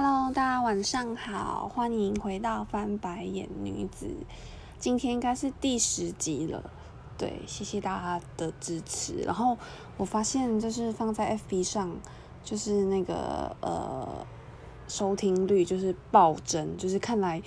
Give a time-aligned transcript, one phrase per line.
[0.00, 4.06] Hello，大家晚上好，欢迎回到翻白眼女子。
[4.78, 6.70] 今天应该是第十集了，
[7.16, 9.14] 对，谢谢大家的支持。
[9.26, 9.58] 然后
[9.96, 11.90] 我发现就是放在 FB 上，
[12.44, 14.24] 就是那个呃
[14.86, 17.42] 收听率就是暴增，就是看来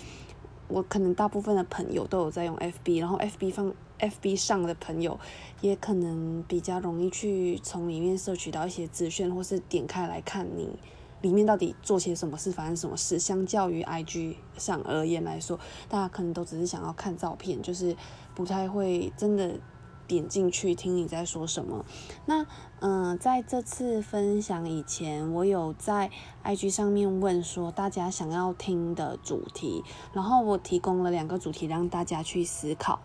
[0.68, 5.18] 我可能大部分的朋友都有在用 FB，然后 FB 放 FB 上的朋友
[5.62, 10.78] 也可能比较容易去从里面摄取到一些资讯，或是点开来看你。
[11.22, 13.20] 里面到底做些什么事，发生什么事？
[13.20, 17.96] 相较于 IG 上而言来说，大家可能都只是想要看照片，就是
[18.34, 19.60] 不太会真的
[20.08, 21.86] 点进去听你在说什么。
[22.26, 22.46] 那
[22.80, 26.10] 嗯，在这次分享以前，我有在
[26.44, 33.00] IG 上面问说大家想要听的主题，然后我提供了两个主题让大家去思考。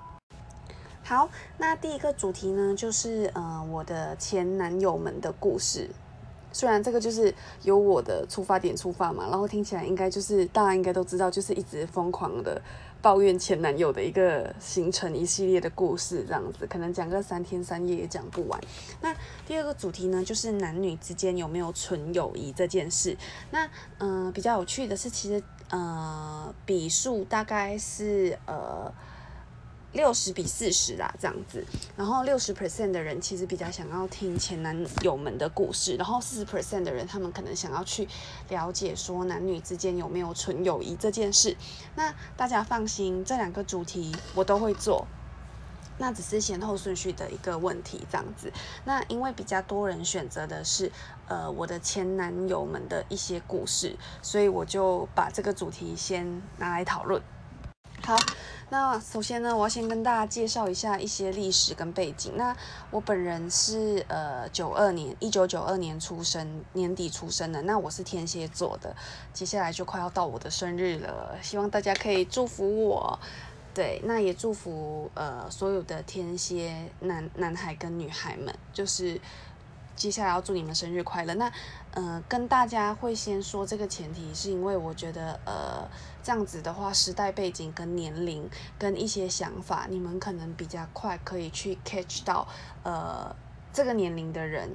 [1.05, 5.91] 好，那第一个主题呢，就是嗯我的前男友们的故事。
[6.56, 7.34] 虽然这个就是
[7.65, 12.59] 由我的出发点出发嘛，然后听起来应该就是大家应该都知道，就是一直疯狂的
[13.02, 18.59] 抱怨前男友的一个形成一系列的故事，这样子可能讲个三天三夜也讲不完。
[19.02, 19.15] 那
[19.46, 23.15] 第二个主题呢，就是男女之间有没有纯友谊这件事。
[23.51, 28.91] 那嗯，比较有趣的是，其实呃，笔数大概是呃。
[29.97, 31.65] 六十比四十啦，这样子。
[31.97, 38.07] 然后六十 percent 的人其实比较想要听前男友们的故事，然后四十 percent 的人他们可能想要去
[38.51, 41.57] 了解说男女之间有没有纯友谊这件事。
[41.97, 45.07] 那大家放心，这两个主题我都会做，
[45.97, 48.53] 那只是先后顺序的一个问题，这样子。
[48.85, 50.93] 那因为比较多人选择的是
[51.27, 57.23] 呃我的前男友们的一些故事，所以我就把这个主题先拿来讨论。
[58.07, 58.16] 好。
[58.68, 62.37] 那首先呢，我要先跟大家介绍一下一些历史跟背景。
[62.37, 62.57] 那
[62.93, 67.60] 我本人是呃九二年，一九九二年出生，年底出生的。
[67.62, 68.94] 那我是天蝎座的，
[69.32, 73.19] 接下来就快要到我的生日了，希望大家可以祝福我。
[73.75, 79.20] 对，那也祝福呃所有的天蝎男男孩跟女孩们，就是。
[79.97, 81.32] 接下来要祝你们生日快乐。
[81.36, 81.50] 那，
[81.92, 85.88] 呃，跟大家会先说这个前提，是因为我觉得，呃，
[86.26, 92.48] 这样子的话，时代背景跟年龄跟一些想法，你们可能比较快可以去 catch 到，
[92.82, 93.32] 呃，
[93.72, 94.69] 这个年龄的人，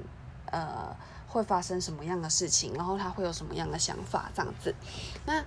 [0.46, 0.96] 呃，
[1.28, 4.74] 会发生什么样的事情，然后他会有什么样的想法，这样子。
[5.26, 5.44] 那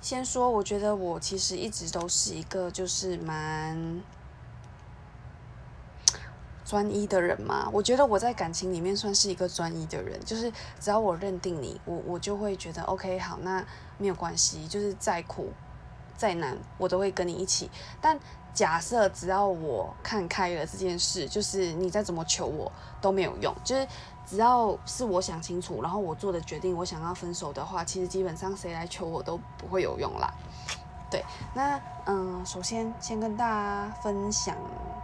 [0.00, 4.00] 先说，我觉得我其实一直都是一个就是蛮。
[6.68, 13.64] 专一的人嘛，我觉得我在感情里面算是一个专一的人，就是只要我认定你，我我就会觉得 OK 好，那
[13.96, 15.50] 没有关系，就是再苦
[16.14, 17.70] 再难，我都会跟你一起。
[18.02, 18.20] 但
[18.52, 23.88] 假设只要我看开了这件事，就是你再怎么求我都没有用，就是
[24.26, 30.30] 只要是我想清楚，然后我做的决定，我想要分手的话，其实基本上谁来求我都不会有用啦。
[31.10, 31.24] 对，
[31.54, 34.54] 那嗯，首先先跟大家分享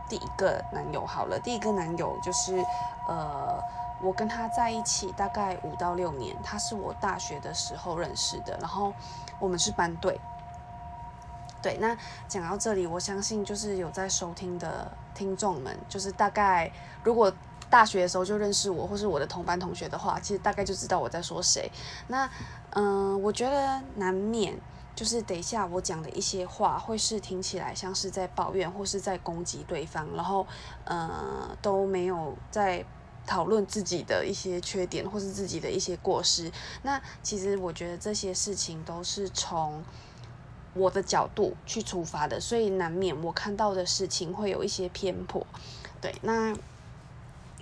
[0.08, 1.38] 第一个男友好了。
[1.38, 2.56] 第一个男友就是，
[3.08, 3.58] 呃，
[4.02, 8.92] 我跟他在一起大概五到六年，他是我大学的时候认识的，然后
[9.38, 10.20] 我们是班队。
[11.62, 11.96] 对，那
[12.28, 16.70] 讲到这里，我相信就是有在收听的听众们，就是大概
[17.02, 17.32] 如果
[17.70, 21.70] 大学的时候就认识我，或是我的同班同学的话，其实大概就知道我在说谁。
[22.08, 22.28] 那
[22.70, 24.60] 嗯，我觉得难免。
[24.94, 30.46] 就是等一下我讲的一些话，会是听起来像是在抱怨或是在攻击对方，然后
[30.84, 32.84] 呃都没有在
[33.26, 36.50] 讨论自己的一些缺点或是自己的一些过失。
[36.82, 39.82] 那其实我觉得这些事情都是从
[40.74, 45.46] 我的角度去出发的，所以难免我看到的事情会有一些偏颇。
[46.00, 46.54] 对，那。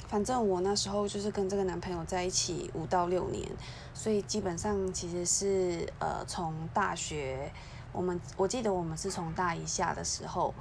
[0.08, 3.48] 反正我那时候就是跟这个男朋友在一起五到六年，
[3.94, 7.52] 所以基本上其实是呃从大学，
[7.92, 10.54] 我们我记得我们是从大一下的时候，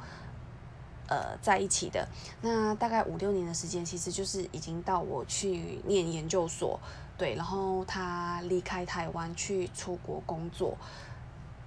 [1.08, 2.08] 呃在一起的。
[2.42, 6.80] 那大概五六年的时间，其实就是已经到我去念研究所，
[7.18, 10.78] 对，然后他离开台湾去出国工作，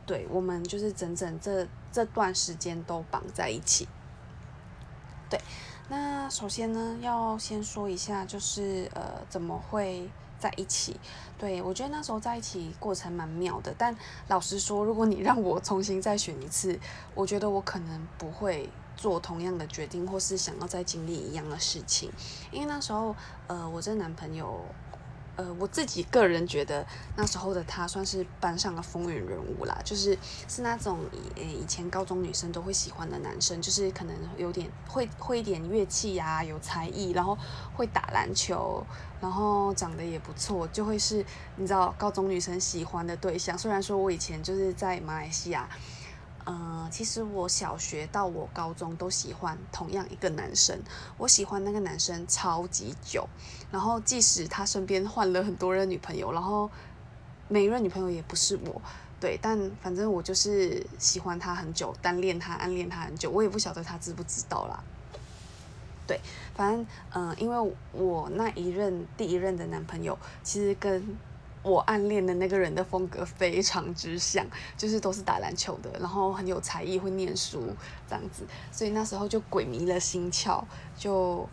[0.06, 3.88] 对我们就是整整这这段时间都绑在一起，
[5.30, 5.40] 对。
[5.86, 10.08] 那首先呢，要先说一下，就是呃，怎么会
[10.38, 10.98] 在一起？
[11.38, 13.94] 对我觉得那时候在一起过程蛮妙的，但
[14.28, 16.78] 老实说，如果你让我重新再选一次，
[17.14, 22.10] 我觉得我可能不会做同样的决定，或是想要再经历一样的事情，
[22.52, 23.14] 因为那时候
[23.48, 24.64] 呃，我这男朋友
[25.36, 26.86] 呃，我自己个人觉得
[27.16, 30.16] 那时候的他算是班上的风云人物啦，就是
[30.48, 31.00] 是那种
[31.36, 37.36] 以以前高中女生都会喜欢的男生，就是可能有点会会一点乐器啊，有才艺，然后
[37.74, 38.86] 会打篮球，
[39.20, 41.24] 然后长得也不错，就会是
[41.56, 43.58] 你知道高中女生喜欢的对象。
[43.58, 45.68] 虽然说我以前就是在马来西亚。
[46.46, 50.78] 嗯，其实我小学到我高中都喜欢同样一个男生，
[51.16, 53.26] 我喜欢那个男生超级久，
[53.70, 56.70] 然后即使他身边换了很多任女朋友，然后
[57.48, 58.82] 每一任女朋友也不是我，
[59.18, 64.84] 对，但反正我就是喜欢他很久，单恋他，暗恋他很久，我也不晓得他知不知道啦。
[66.06, 66.20] 对，
[66.54, 71.16] 反正嗯，因为我那一任第一任的男朋友其实跟。
[71.64, 74.46] 我暗恋的那个人的风格非常之像，
[74.76, 77.66] 就是都是打篮球的，然后很有才艺，会念书
[78.08, 80.62] 这样子，所以那时候就鬼迷了心窍，
[80.96, 81.48] 就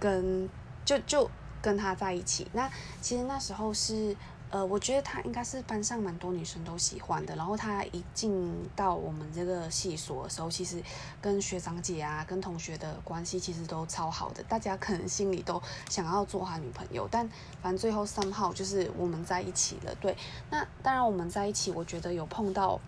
[0.00, 0.48] 跟
[0.84, 1.30] 就就
[1.62, 2.48] 跟他在一起。
[2.52, 2.68] 那
[3.00, 4.16] 其实那时候是。
[4.50, 7.36] 呃，我觉得他应该是班上蛮多女生都喜欢的。
[7.36, 10.82] 然后他一进到我们这个系所的时候，其实
[11.20, 14.42] 跟学长姐啊、跟同学的关系其实都超好的。
[14.44, 17.28] 大家可能心里都想要做他女朋友，但
[17.60, 19.94] 反正最后三号就是我们在一起了。
[20.00, 20.16] 对，
[20.50, 22.80] 那当然我们在一起，我觉得有碰到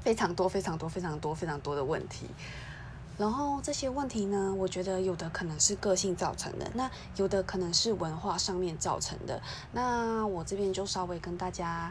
[0.00, 2.26] 非常多、非常多、非常多、非常多的问题。
[3.18, 9.40] 然后这些问题呢，我觉得有的可能是个性造成的，那有的可能是文化上面造成的。
[9.72, 11.90] 那我这边就稍微跟大家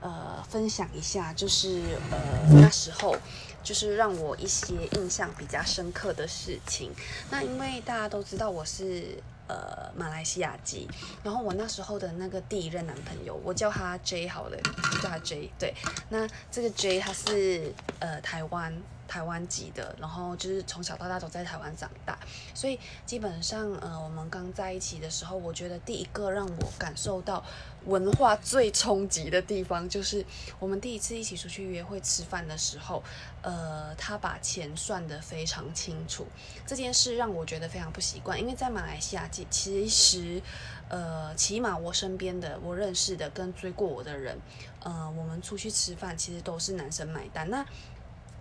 [0.00, 1.80] 呃分享一下，就是
[2.10, 2.18] 呃
[2.60, 3.16] 那时候
[3.62, 6.92] 就是让我一些印象比较深刻的事情。
[7.30, 9.16] 那因为大家都知道我是
[9.48, 10.86] 呃马来西亚籍，
[11.22, 14.58] 然后我那时候的那个第一任男朋友，我叫他 J 好了，
[15.02, 15.50] 叫他 J。
[15.58, 15.74] 对，
[16.10, 18.78] 那这个 J 他是呃台湾。
[19.06, 22.18] 台湾籍的，然后就是从小到大都在台湾长大，
[22.54, 27.44] 所以基本上，呃，我们刚在一起的时候，我觉得第一个让我感受到
[27.84, 30.24] 文化最冲击的地方，就是
[30.58, 33.02] 我们第一次一起出去约会吃饭的时候，
[33.42, 36.26] 呃，他把钱算得非常清楚，
[36.66, 40.42] 这件事让我觉得非常不习惯，因为在马来西亚，其其实，
[40.88, 44.38] 呃，起码我身边的我认识的跟追过我的人，
[44.80, 47.64] 呃，我们出去吃饭其实都是男生买单，那。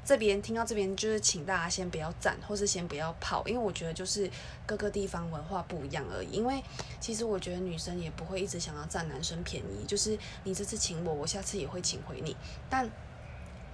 [0.06, 4.30] 这边听到这边，就是请大家先不要赞，或是先不要跑，因为我觉得就是
[4.66, 6.30] 各个地方文化不一样而已。
[6.32, 6.64] 因为
[7.00, 12.38] 其实我觉得女生也不会一直想要占男生便宜，就是你这次请我，我下次也会请回你，
[12.70, 12.90] 但。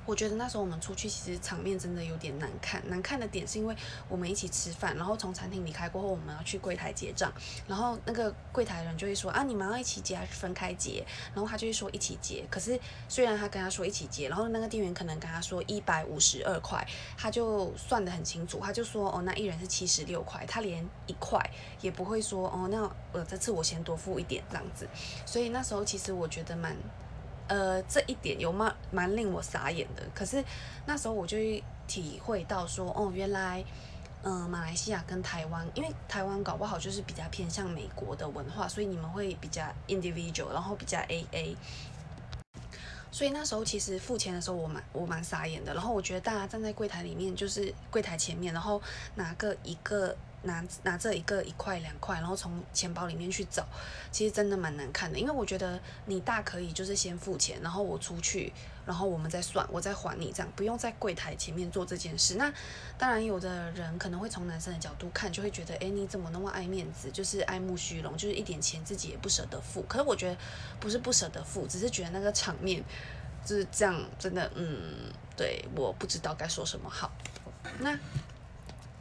[0.06, 2.81] 我觉得那时候我们出去，其实场面真的有点难看。
[2.89, 3.75] 难看的点是因为
[4.09, 7.31] 我们一起吃饭，然后从餐厅离开过后，我们要去柜台结账，
[7.68, 11.06] 然后那个柜台人就会说啊，你们要一起结还是分开结？
[11.33, 12.44] 然后他就会说一起结。
[12.50, 16.86] 可是虽然他跟他说一起结，然后那个店员可能跟他说一百五十二块，
[17.18, 21.39] 他就算得很清楚，他就说哦，那一人是七十六块，他连一块
[21.80, 24.88] 也不会说哦，那呃这次我先多付一点这样子。
[25.25, 26.75] 所以那时候其实我觉得蛮。
[27.51, 30.01] 呃，这一点有蛮蛮令我傻眼的。
[30.15, 30.42] 可是
[30.86, 31.38] 那时候我就
[31.86, 33.62] 体会到说，哦，原来，
[34.24, 41.57] 嗯，马来西亚跟台湾，因为台湾搞不好就是比较偏向美国的文化，所以你们会比较 individual，然后比较 AA。
[43.12, 45.74] 所以那时候其实付钱的时候，我蛮我蛮傻眼的。
[45.74, 48.81] 然后我觉得大家站在柜台里面，就是柜台前面，然后
[49.15, 50.15] 拿个一个。
[50.43, 53.65] 拿拿这一个一块两块，然后从钱包里面去找，
[54.11, 55.19] 其实真的蛮难看的。
[55.19, 58.51] 因为我觉得你大可以就是先付钱，然后我出去，
[58.85, 62.35] 然后我们再算，我再还你，这样不用在柜台前面做这件事。
[62.35, 62.51] 那
[62.97, 69.83] 当然，有的人可能会从男生的角度看，就会觉得，哎，你怎么那么爱面子，就是爱慕虚荣，就是一点钱自己也不舍得付。
[69.83, 70.35] 可是我觉得
[70.79, 72.83] 不是不舍得付，只是觉得那个场面
[73.45, 77.12] 就是这样，真的，嗯，对，我不知道该说什么好。
[77.79, 77.98] 那。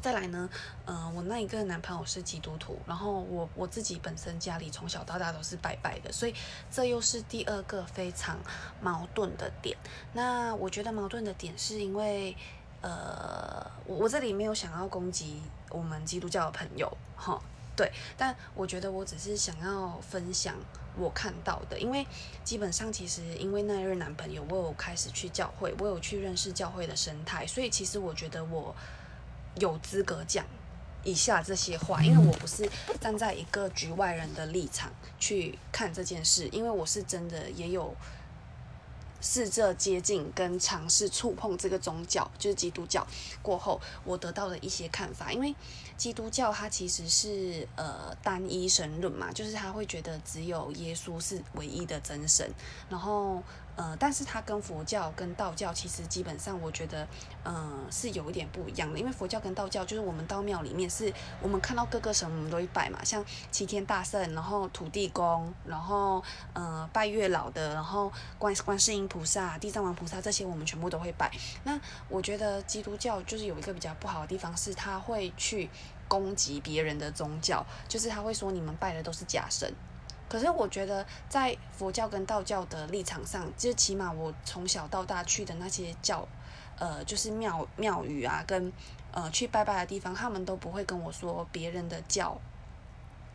[0.01, 0.49] 再来呢，
[0.87, 6.35] 嗯，我那一个男朋友是基督徒，然后我我自己本身家里从小到大都是拜拜的，所以
[6.71, 8.39] 这又是第二个非常
[8.81, 9.77] 矛盾的点。
[10.15, 12.35] 那我觉得矛盾的点是因为，
[12.81, 17.39] 呃，我我这里没有想要攻击我们基督教的朋友，哈，
[17.77, 20.55] 对，但我觉得我只是想要分享
[20.97, 22.07] 我看到的，因为
[22.43, 28.75] 基本上其实因为那一任男朋友，我有开始去教会，我有去认识教会的生态，所以其实我觉得我。
[29.61, 30.45] 有资格讲
[31.05, 32.69] 以下这些话，因为我不是
[33.01, 37.95] 站在一个局外人的立场去看这件事，因为我是真的也有
[39.21, 43.07] 试着接近跟尝试触碰这个宗教，就是基督教
[43.41, 45.31] 过后，我得到的一些看法。
[45.33, 45.55] 因为
[45.97, 52.51] 基督教它其实是呃单一神论嘛，就是他会觉得只有耶稣是唯一的真神，
[52.89, 53.43] 然后
[53.77, 57.07] 呃，但是它跟佛教跟道教其实基本上我觉得，
[57.45, 58.99] 呃，是有一点不一样的。
[58.99, 66.23] 因为佛教跟道教就是我们到庙里面是我们看到各个神我们都会拜嘛，像齐天大圣，然后土地公，然后
[66.53, 71.31] 呃拜月老的，然后观观世音菩萨、地藏王菩萨这些我们全部都会拜。
[71.65, 75.71] 那我觉得基督教就是有一个比较不好的地方是，他会去
[76.07, 79.73] 攻击别人的宗教，就是他会说你们拜的都是假神。
[80.31, 86.25] 可是我觉得，在佛教跟道教的立场上，就起码我从小到大去的那些教，
[86.79, 88.73] 呃，就是庙庙宇啊，跟
[89.11, 92.41] 呃去拜拜的地方，他们都不会跟我说别人的教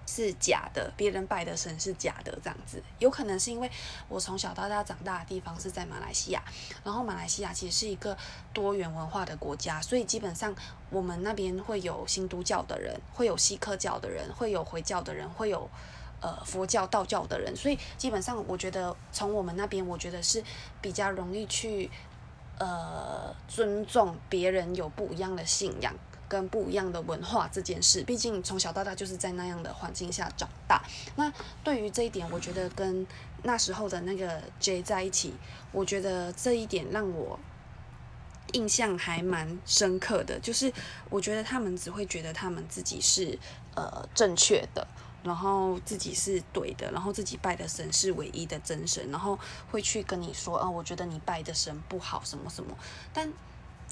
[0.07, 2.81] 是假的，别人拜的神是假的这样子。
[2.99, 3.69] 有可能是因为
[4.07, 6.41] 我从小到大长大的地方是在马来西亚，
[6.85, 8.17] 然后马来西亚其实是一个
[8.53, 10.55] 多元文化的国家，所以基本上
[10.89, 15.69] 我们那边会有新都教的人，会有锡克教的人，会有回教的人，会有。
[16.25, 20.44] 呃，佛教、道教的人，所以基本上我觉得从我们那边，我觉得是
[20.82, 21.88] 比较容易去
[22.58, 25.94] 呃尊重别人有不一样的信仰
[26.27, 28.01] 跟不一样的文化这件事。
[28.01, 30.82] 毕竟从小到大就是在那样的环境下长大。
[31.15, 31.32] 那
[31.63, 33.05] 对于这一点，我觉得跟
[33.44, 35.36] 那时候的那个 J 在一起，
[35.72, 37.39] 我觉得这一点让我
[38.53, 40.39] 印象还蛮深刻的。
[40.39, 40.74] 就是
[41.12, 43.38] 我觉得他们只会觉得他们自己是
[43.75, 44.88] 呃正确的。
[45.25, 49.38] 然后自己是对的，然后自己拜的神是唯一的真神，然后
[49.70, 52.77] 会去跟你说，啊，我觉得你拜的神不好，什么什么，
[53.13, 53.29] 但。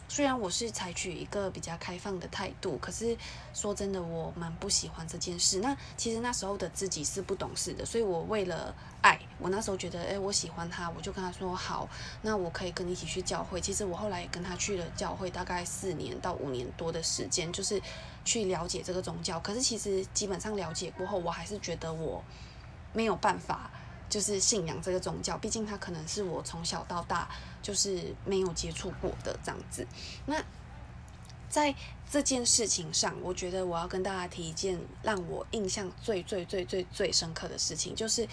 [0.10, 3.18] 虽然我是采取一个比较开放的态度，可是
[3.52, 5.60] 说真的，我蛮不喜欢这件事。
[5.60, 11.90] 那其实那时候的自己是不懂事的，所以我为了爱，我那时候觉得，诶，我喜欢他，我就跟他说好，
[12.22, 13.60] 那我可以跟你一起去教会。
[13.60, 17.82] 其实我后来也跟他去了教会，大概四年到五年多的时间，就是
[18.26, 19.40] 去了解这个宗教。
[19.40, 22.24] 可是其实基本上了解过后，我还是觉得我
[22.94, 23.70] 没有办法。
[24.10, 27.28] 就是信仰这个宗教，毕竟它可能是我从小到大
[27.64, 29.88] 就是没有接触过的这样子。
[30.28, 30.40] 那
[31.50, 31.74] 在
[32.12, 38.28] 这件事情上，我觉得我要跟大家提一件让我印象最最最最最深刻的事情，就是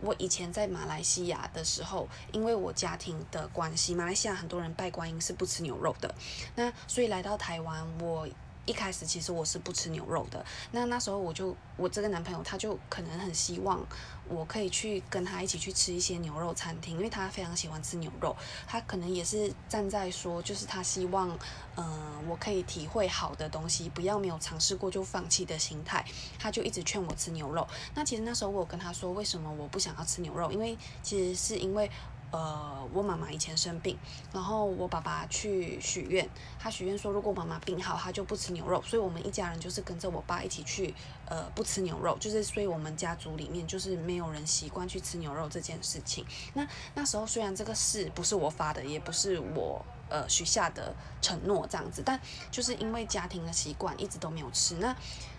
[0.00, 6.14] 我以前在马来西亚的时候，因为我家庭的关系，马来西亚很多人拜观音是不吃牛肉的，
[6.54, 8.26] 那所以来到台湾，我。
[8.66, 13.80] 一开始其实我是不吃牛肉的，那那时候我就我这个男朋友他就可能很希望
[14.28, 21.30] 我可以去跟他一起去吃一些牛肉餐厅，因为他非常喜欢吃牛肉，他可能也是站在说就是他希望，
[21.76, 26.04] 嗯，我可以体会好的东西，不要没有尝试过就放弃的心态，
[26.38, 27.66] 他就一直劝我吃牛肉。
[27.94, 31.90] 那其实那时候我跟他说为什么我不想要吃牛肉，因为其实是因为。
[32.36, 33.96] 呃，我妈妈以前生病，
[34.30, 36.28] 然后我爸爸去许愿，
[36.58, 46.26] 他许愿说如果妈妈病好，他就不吃牛肉，所以我们一家人就是跟着我爸一起去，呃，不吃牛肉，就是所以我们家族里面就是没有人习惯去吃牛肉这件事情。
[46.52, 54.74] 那那时候虽然这个事不是我发的，也不是我呃许下的承诺这样子，但就是因为家庭的习惯，一直都没有吃。
[54.74, 54.94] 那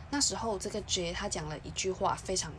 [0.10, 2.51] 那时候这个 J 他讲了一句话，非常。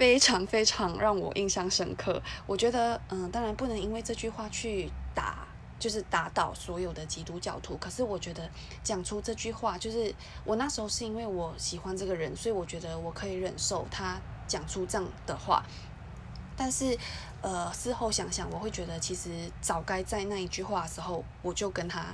[0.00, 2.22] 非常非常让我印象深刻。
[2.46, 5.46] 我觉得，嗯，当然不能因为这句话去打，
[5.78, 7.76] 就是打倒所有的基督教徒。
[7.76, 8.48] 可是我觉得
[8.82, 15.62] 讲出这句话，就是我那时候是因为我喜欢这个人，所以我觉得我可以忍受他讲出这样的话。
[16.56, 16.96] 但是，
[17.42, 19.28] 呃，事后想想，我会觉得其实
[19.60, 22.06] 早该在那一句话的时候，我就跟他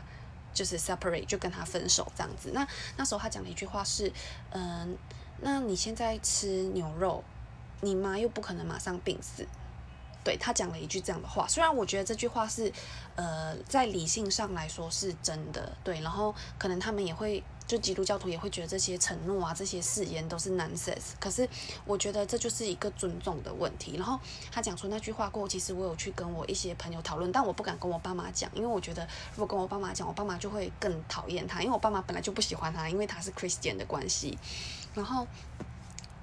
[0.52, 2.50] 就是 separate，就跟他分手这样子。
[2.52, 2.66] 那
[2.96, 4.12] 那时候他讲的一句话是，
[4.50, 4.98] 嗯，
[5.40, 7.22] 那你现在吃牛肉？
[7.82, 9.46] 你妈又不可能马上病死，
[10.24, 11.46] 对他讲了一句这样的话。
[11.46, 12.72] 虽然我觉得这句话是，
[13.14, 16.00] 呃，在理性上来说是真的，对。
[16.00, 21.12] 然后可能他们也会，就基督教徒也会觉得这些承诺啊、这些誓言都是 nonsense。
[21.20, 21.48] 可是
[21.84, 23.96] 我觉得这就是一个尊重的问题。
[23.96, 24.18] 然后
[24.50, 34.36] 他讲出那句话过后，其实我有去跟我一些朋友讨论，但我不敢跟我爸妈讲，因为我觉得如果跟我爸妈讲，我爸妈就会更讨厌他，因为我爸妈本来就不喜欢他，因为他是 Christian 的关系。
[34.94, 35.26] 然后。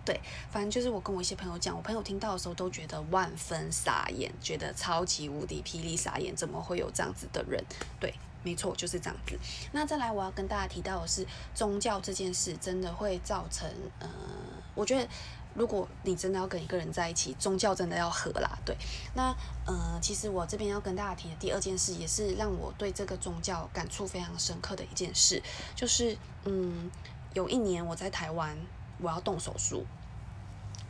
[0.06, 0.20] 对，
[0.52, 7.64] 反正就是我跟我一些朋友讲，我朋友听到的时候都觉得万分傻眼，觉得超级无敌霹雳傻眼，怎么会有这样子的人？
[8.02, 9.40] 对，没错，就是这样子。
[9.72, 13.66] 那再来，我要跟大家提到的是，宗教这件事真的会造成，
[14.00, 14.10] 呃，
[14.76, 15.08] 我觉得
[15.54, 18.60] 如果你真的要跟一个人在一起，宗教真的要合啦。
[18.66, 18.76] 对，
[19.16, 19.34] 那
[19.66, 25.42] 呃，其实我这边要跟大家提的第二件事，也是让我对这个宗教感触非常深刻的一件事，
[25.74, 26.92] 就是嗯，
[27.34, 28.58] 有一年我在台湾。
[29.04, 29.86] 我要动手术，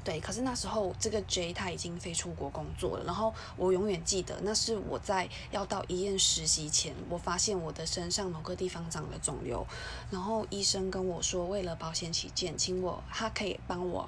[0.03, 9.65] 对，可是那时候这个 J 他已经飞出国工作了，然后我永远记得那是我在要到医院实习前，我发现我的身上某个地方长了肿瘤，
[10.11, 14.07] 然后医生跟我说，为了保险起见，请我他可以帮我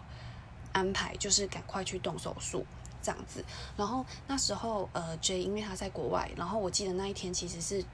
[0.71, 2.65] 安排，就是赶快去动手术。
[3.01, 3.45] 这样子。
[3.77, 7.85] 然后那时候呃 J 因为他在国外，然后我记得那一天其实是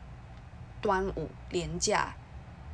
[0.82, 2.15] 端午连假。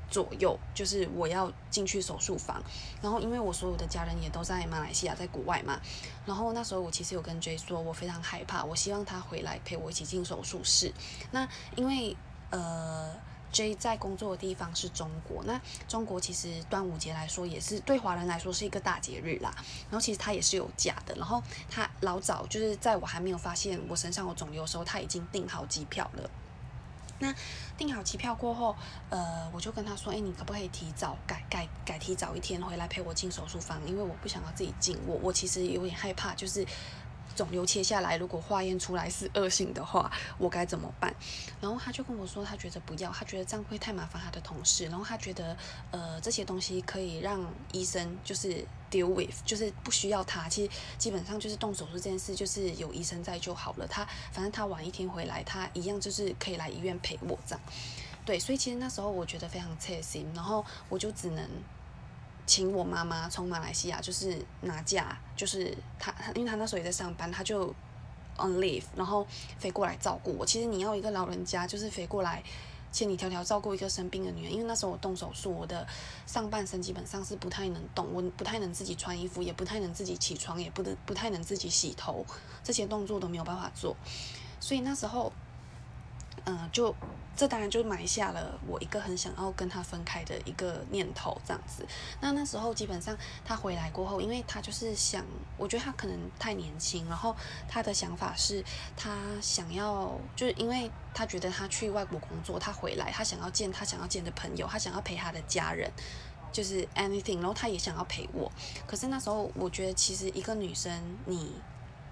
[0.09, 2.61] 左右就是我要进去手术房，
[3.01, 5.79] 然后因为我所有的家人也都在马来西亚，在国外嘛，
[6.25, 10.93] 然后那时候我其实有跟 J 说，我非常害怕，我希望他回来陪我一起进手术室。
[11.31, 12.15] 那因为
[12.49, 13.13] 呃
[13.51, 19.53] J 在工作的地方是中国，那中国其实端午节来说也是对华人来说是一个大节日啦。
[19.89, 26.29] 然后其实他也是有假的，然后他老早就是在我还没有发现我身上有肿瘤的时候，他已经订好机票了。
[27.19, 27.33] 那
[27.77, 28.75] 订好机票过后，
[29.09, 33.79] 呃，我就跟他说，哎，你可不可以提早改改改提早一天回来陪我进手术房？
[33.87, 36.65] 因为我不想要自己进，我我其实有点害怕，就是。
[37.37, 41.15] 肿瘤切下来，如果化验出来是恶性的话，我该怎么办？
[41.61, 44.85] 然后他就跟我说，他觉得不要，他觉得这样会太麻烦他的同事。
[44.87, 45.55] 然后他觉得，
[45.91, 47.39] 呃，这些东西可以让
[47.71, 50.49] 医生就是 deal with，就是不需要他。
[50.49, 53.87] 其实基本上就是动手术这件事，就是有医生在就好了。
[53.87, 57.61] 他反正他晚一天回来，他一样就是可以来医院陪我这样。
[58.25, 61.47] 对，所以其实那时候我觉得非常切心，然后我就只能。
[62.47, 67.67] 请我妈妈从马来西亚就是拿假，就是她，因为她那时候也在上班，她就
[68.37, 69.27] on leave，然后
[69.59, 70.45] 飞过来照顾我。
[70.45, 72.41] 其实你要一个老人家就是飞过来
[72.91, 75.85] 千里迢迢照顾一个生病的女人，因为那时候我动手术，我的
[76.25, 82.25] 上半身基本上是不太能动，我不太能自己穿衣服，也不太能自己起床，也不能不太能自己洗头，
[82.63, 83.95] 这些动作都没有办法做，
[84.59, 85.31] 所以那时候。
[86.49, 86.95] 嗯，就
[87.35, 91.85] 这当然就埋下了我一个很想要跟他分开的一个念头，这样子。
[92.21, 93.13] 那那时候基本上
[93.43, 95.25] 他回来过后，因为他就是想，
[95.57, 97.35] 我觉得他可能太年轻，然后
[97.67, 98.63] 他的想法是，
[98.95, 105.91] 他想要，就是因为他觉得他去外国工作，他回来，他想要见他想要见的朋友，他想要陪他的家人，
[106.53, 108.49] 就是 anything，然后他也想要陪我。
[108.87, 111.51] 可是那时候我觉得，其实一个女生你。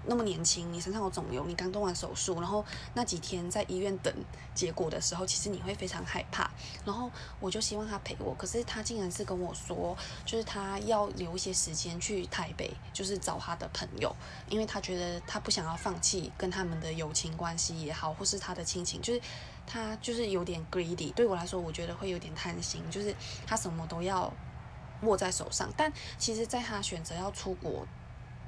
[0.06, 4.14] 那么年轻，你身上有肿瘤，你刚动完手术，然后那几天在医院等
[4.54, 6.50] 结果的时候，其实你会非常害怕。
[6.84, 7.10] 然后
[7.40, 14.14] 我就希望他陪我，可是他竟然是跟我说，就是他要留一些时间去台北，就是找他的朋友，
[14.48, 19.20] 因为他觉得他不想要放弃跟他们的友情关系也好，或是他的亲情，就是
[19.66, 21.12] 他就是有点 greedy。
[21.12, 23.14] 对我来说，我觉得会有点贪心，就是
[23.46, 24.32] 他什么都要
[25.02, 25.68] 握在手上。
[25.76, 27.86] 但其实，在他选择要出国。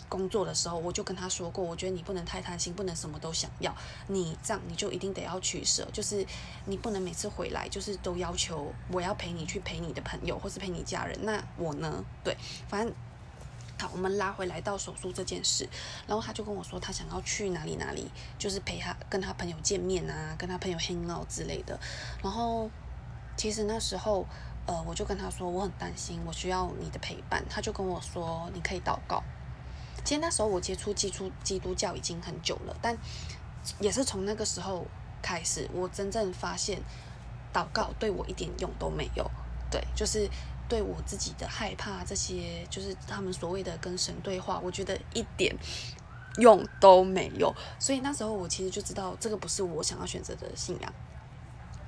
[0.09, 3.75] 工作的时候，我就跟他说过，我觉得你不能太贪心，不能什么都想要。
[4.07, 6.27] 你这样，你就一定得要取舍，就是
[6.67, 11.19] 你不能每次回来就是都要求我要陪你去陪你的朋友，或是陪你家人。
[11.25, 12.05] 那我呢？
[12.25, 12.37] 对，
[12.69, 12.95] 反正
[13.79, 15.69] 好，我们拉回来到手术这件事，
[16.07, 21.79] 然后他就跟我说，他想要去哪里哪里，就是陪他跟他朋友见面啊，跟他朋友 hang out 之类的。
[22.23, 22.69] 然后
[23.37, 24.27] 其实那时候，
[24.67, 27.45] 呃，我就跟他说，我很担心，我需要你的陪伴。
[27.49, 29.23] 他就跟我说，你可以祷告。
[30.05, 32.97] 其实那时候我接触基督基督教已经很久了，但
[33.81, 34.87] 也是从那个时候
[35.21, 36.81] 开始，我真正发现
[37.53, 39.31] 祷告对我一点用都没有。
[39.71, 40.27] 对，就是
[40.67, 45.55] 对我自己的害怕这些，就是他们所谓的跟神对话，我觉得一点
[46.39, 47.55] 用都没有。
[47.79, 50.93] 所以那时候我其实就知道，这个不是我想要选择的信仰。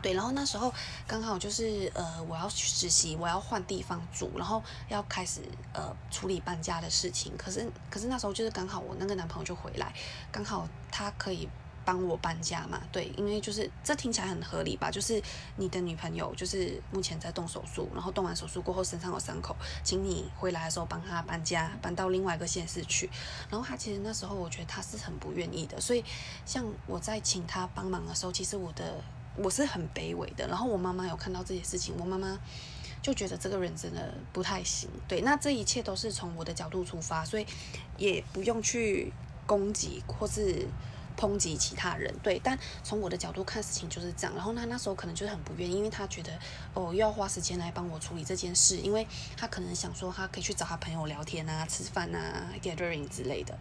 [0.02, 0.72] 对，然后那时候
[1.06, 5.40] 刚好就是呃，我要去实习，我要换地方住，然后要开始
[5.72, 7.36] 呃处理搬家的事情。
[7.36, 9.92] 可是可是那时候就是刚好我那个男朋友就回来，
[10.32, 11.48] 刚好他可以
[11.84, 12.80] 帮我搬家嘛。
[12.90, 14.90] 对，因为就是这听起来很合理吧？
[14.90, 15.22] 就是
[15.56, 23.10] 你的女朋友就是目前在动手术，然后动完手术过后身上有伤口，请你回来的时候帮他搬家，搬到另外一个县市去。
[23.50, 26.04] 然后他其实那时候我觉得他是很不愿意的，所以
[26.46, 29.02] 像我在请他帮忙的时候，其实我的。
[29.37, 32.38] 我是很卑微的，然后我妈妈有看到这些事情，我妈妈
[33.01, 34.90] 就觉得这个人真的不太行。
[35.09, 37.47] 对，那这一切都是从我的角度出发，所以
[37.97, 39.12] 也不用去
[39.47, 40.66] 攻击或是
[41.16, 42.12] 抨击其他人。
[42.23, 44.35] 对，但从我的角度看事情就是这样。
[44.35, 46.38] 然后他那时候可能就是很不愿意，因为他觉得
[46.75, 53.57] 哦又要花时间来帮我处理这件事，因为他可能想说他可以去找他朋友聊天啊、吃饭啊、gathering 之类的。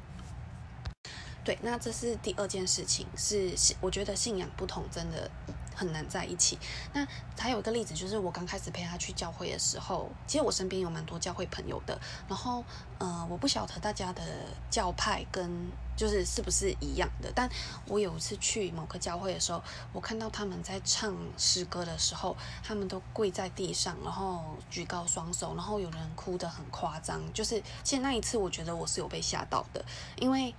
[1.46, 5.32] 对，那这是第二件事情，是我觉得信仰不同真的
[5.80, 6.60] 很难在一起。
[6.94, 11.98] 那还有一个例子，就是我刚开始陪他去教会的时候，其实我身边有蛮多教会朋友的。
[12.28, 12.64] 然后，
[12.98, 14.22] 呃，我不晓得大家的
[14.70, 15.50] 教派跟
[15.96, 17.32] 就是是不是一样的。
[17.34, 17.50] 但
[17.88, 19.64] 我有一次去某个教会的时候，
[19.94, 27.22] 我看到他们在唱诗歌的时候，他们都跪在地上，然后举高双手，然后有人哭得很夸张。
[27.34, 29.86] 就是其实那一次，我觉得我是有被吓到的，
[30.18, 30.54] 因为。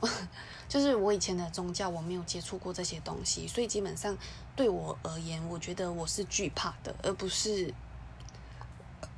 [0.68, 4.14] 就是我以前的宗教，我没有接触过这些东西，所以基本上
[4.56, 7.74] 对我而言，我觉得我是惧怕的，而不是，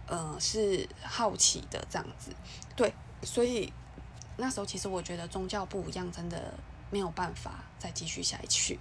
[0.06, 2.34] 呃，是好奇的这样子。
[2.74, 3.72] 对，所以
[4.36, 6.54] 那时候其实我觉得宗教不一样，真的
[6.90, 8.78] 没有办法再继续下去。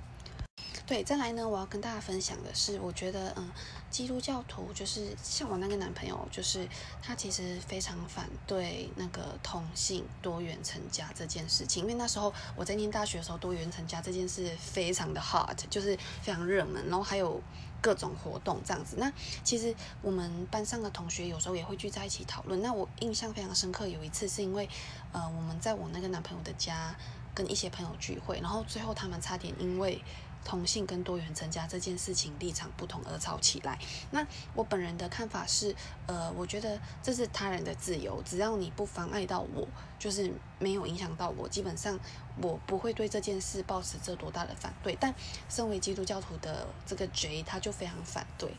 [0.85, 3.51] 对，再来呢，我要跟大家分享的是，我觉得，嗯，
[3.95, 6.67] 基督教徒就是像我那个男朋友，就是
[7.01, 17.41] 他其实非常反对那个同性多元成家这件事情，因为那时候我在念大学的时候，多元成家这件事非常的 hot，就是非常热门，然后还有
[17.79, 18.97] 各种活动这样子。
[18.99, 19.09] 那
[19.45, 22.61] 其实我们班上的同学有时候也会聚在一起讨论。
[22.61, 24.67] 那我印象非常深刻，有一次是因为，
[25.13, 26.93] 呃，我们在我那个男朋友的家
[27.33, 30.03] 跟一些朋友聚会，然后最后他们差点因为。
[30.45, 33.77] 同性跟多元成家这件事情立场不同而吵起来。
[34.11, 39.67] 那我本人的看法是，呃，我觉得这是他人的自由，只要你不妨碍到我，
[39.99, 41.99] 就是没有影响到我，基本上
[42.41, 44.95] 我不会对这件事抱持这多大的反对。
[45.01, 45.13] 但
[45.49, 48.55] 身为基督教徒的这个 J，他就非常反对，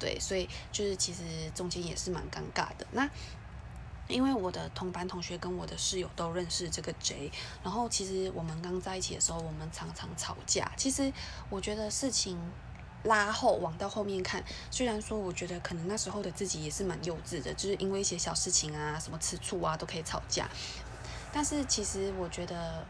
[0.00, 1.22] 对，所以就是其实
[1.54, 2.86] 中间也是蛮尴尬的。
[2.90, 3.08] 那。
[4.08, 7.30] 因为我的同班同学跟我的室友都认识这个 J，
[7.62, 10.72] 然后其实我们刚在一起的时候，我们常常吵架。
[10.76, 11.12] 其实
[11.48, 12.38] 我觉得事情
[13.04, 20.48] 拉后往到后面看，虽然说我觉得可能那时候的自己也是蛮幼稚的，就是因为一些小事情啊，什么吃醋啊都可以吵架。
[21.32, 22.84] 但是其实我觉得。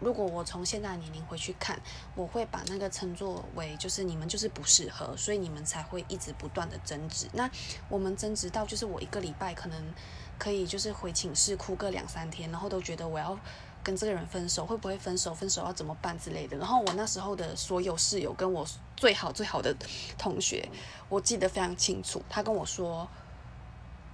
[0.00, 1.80] 如果我从现在年龄回去看，
[2.14, 7.26] 我会把那个称作为就是你们就是不适合，所以你们才会一直不断的争执。
[7.32, 7.50] 那
[7.88, 9.94] 我们争执到就是我一个礼拜可能
[10.38, 13.38] 可以就是回寝室哭个两三天，然后都觉得我要
[13.82, 15.34] 跟这个人分手，会不会分手？
[15.34, 16.56] 分手要怎么办之类的。
[16.56, 19.74] 然后我那时候的所有室友跟我最好最好的
[20.16, 20.68] 同学，
[21.08, 23.08] 我记得非常清楚，他跟我说，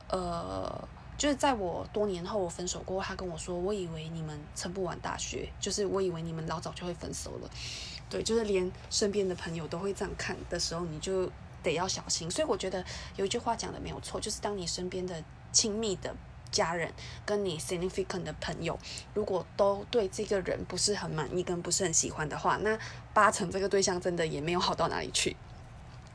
[0.09, 0.89] 呃。
[1.25, 7.49] 就是在我多年后我分手过后，他跟我说：“我以为你们撑不完大学，就是我以为你们老早就会分手了。”
[8.11, 11.27] 对，就是连身边的朋友都会这样看的时候，你就
[11.63, 12.31] 得要小心。
[12.31, 12.85] 所以我觉得
[13.17, 16.15] 有一句话讲的没有错，就是当你身边的亲密的
[16.51, 16.93] 家人
[17.25, 18.79] 跟你 significant 的朋友，
[19.15, 22.79] 如果都对这个人不是很满意跟不是很喜欢的话，那
[23.15, 25.35] 八成这个对象真的也没有好到哪里去。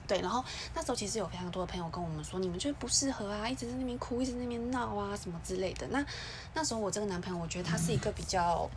[0.09, 0.43] 对，然后
[0.73, 5.85] 那时候其实有非常多的朋友跟我们说，你们就不适合啊，一直在那边哭，一直在那边闹啊，什么之类的。
[5.89, 6.03] 那
[6.55, 8.67] 那时候我这个男朋友，我觉得他是一个比较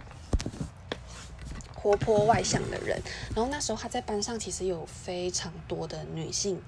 [1.74, 3.00] 活泼外向的人，
[3.34, 6.60] 然后那时候他在班上其实有非常多的女性。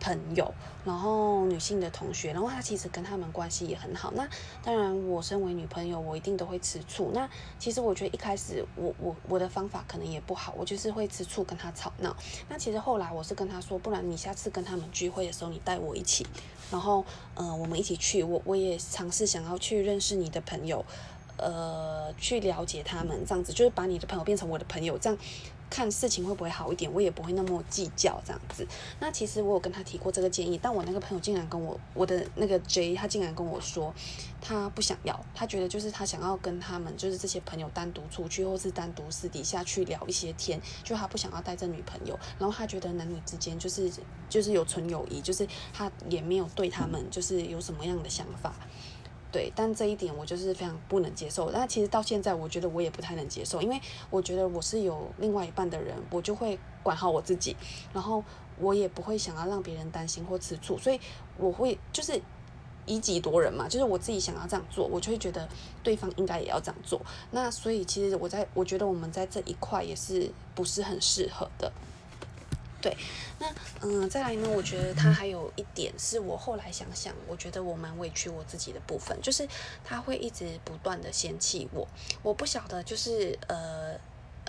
[0.00, 0.52] 朋友，
[0.84, 4.10] 然后女性的同学，然后他其实跟他们关系也很好。
[4.16, 4.26] 那
[4.64, 7.10] 当然，我身为女朋友，我一定都会吃醋。
[7.12, 12.16] 那其实我觉得一开始我我我的方法可能也不好，我就是会吃醋跟他吵闹。
[12.48, 16.26] 那其实后来我是跟他说，不然你下次跟他们聚会的时候，你带我一起，
[16.70, 18.22] 然后嗯，我们一起去。
[18.22, 20.84] 我我也尝试想要去认识你的朋友，
[21.36, 25.18] 呃，去了解他们，这样子就是把你的朋友变成我的朋友，这样。
[25.70, 28.66] 看事情会不会好一点，我也不会那么计较这样子。
[28.98, 33.94] 那其实我有跟他提过这个建议，但我那个朋友竟然跟我，我的那个 J，他竟然跟我说，
[34.40, 43.88] 他不想要，他觉得就是他想要跟他们，就是这些朋友单独出去，或是单独私底下去聊一些天，就他不想要带着女朋友，然后他觉得男女之间就是
[44.28, 48.52] 就是有纯友谊，就是他也没有对他们就是有什么样的想法。
[49.32, 51.50] 对，但这一点我就是非常不能接受。
[51.50, 57.56] 那其实到现在，我觉得我也不太能接受，因为我觉得我是有另外一半的人，我就会管好我自己，
[57.92, 58.24] 然后
[58.58, 60.98] 我也不会想要让别人担心或吃醋，所以
[61.38, 62.20] 我会就是
[62.86, 65.48] 以己夺人嘛，就是我自己想要这样做，我就会觉得
[65.82, 67.00] 对方应该也要这样做。
[67.30, 71.72] 那所以其实我在我觉得我们在这一块也是不是很适合的。
[72.80, 72.96] 对，
[73.38, 73.46] 那
[73.82, 74.48] 嗯，再来呢？
[74.48, 79.48] 我觉得他还有一点是我后来想想，我觉得我蛮委屈我自己的部分，就是
[79.84, 81.86] 他会一直不断的嫌弃我。
[82.22, 83.98] 我不晓得，就是呃。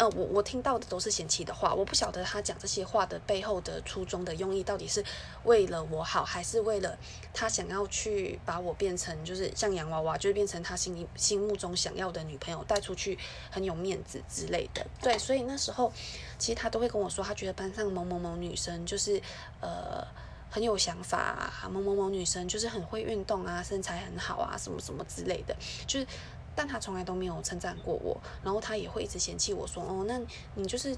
[0.01, 5.05] 呃，我我听到的都是嫌弃的话，我不晓得他讲这些话的背后的初衷的用意到底是
[5.43, 6.97] 为了我好，还是为了
[7.31, 13.15] 他想要去把我变成就是像洋娃娃，就是变成他心里心目中想要的女朋友，带出去
[13.51, 14.83] 很有面子之类的。
[15.03, 15.93] 对，所以那时候
[16.39, 19.21] 其实他都会跟我说，他觉得班上某某某女生就是
[19.59, 20.03] 呃
[20.49, 26.07] 很有想法啊，某某某女生就是很会运动啊，身材很好啊，什么什么之类的，就是。
[26.55, 30.19] 但他从来都没有称赞过我，然后他也会一直嫌弃我说，哦，那
[30.55, 30.95] 你就是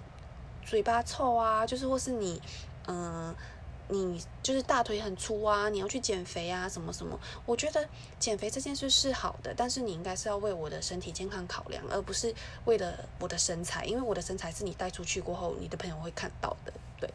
[0.66, 2.42] 嘴巴臭啊，就是或是你，
[2.88, 3.36] 嗯，
[3.90, 7.20] 你就是大腿很粗啊，你要去减肥啊，什么什么。
[7.46, 7.88] 我觉得
[8.18, 12.34] 减肥这件事是好的，但是你应该是要为我的身体健康考量，而不是
[12.66, 17.10] 为了我的身材，因为我的身材是你带出去过后，你的朋友会看到的，对。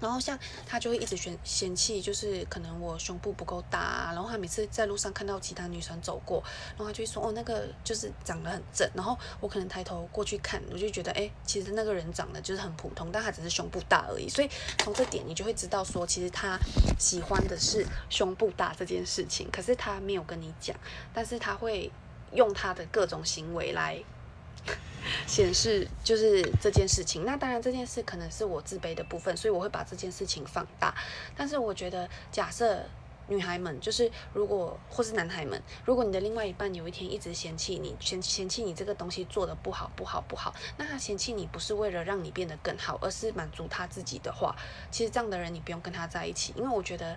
[0.00, 16.58] 然后像他就会一直嫌嫌弃，就是可能我胸部不够大啊，然后他每次在路上看到其他女生走过，然后他就会说哦那个就是长得很正，然后我可能抬头过去看，我就觉得哎其实那个人长得就是很普通，但他只是胸部大而已，所以从这点你就会知道说其实他
[16.98, 20.76] 喜欢的是胸部大这件事情，可是他没有跟你讲，
[21.12, 21.90] 但是他会
[22.32, 24.02] 用他的各种行为来
[25.26, 27.24] 显示就是这件事情。
[27.24, 30.94] 那当然这件事可能是我自卑的部分，所以我会把这件事情放大。
[31.36, 32.84] 但是我觉得，假设。
[33.30, 44.54] 女孩们，就是如果或是男孩们，如果你的另外一半有一天一直嫌弃你，嫌嫌弃你这个东西做的不好，不好，不好，那他嫌弃你不是为了让你变得更好，而是满足他自己的话，
[44.90, 47.16] 其实这样的人你不用跟他在一起，因为我觉得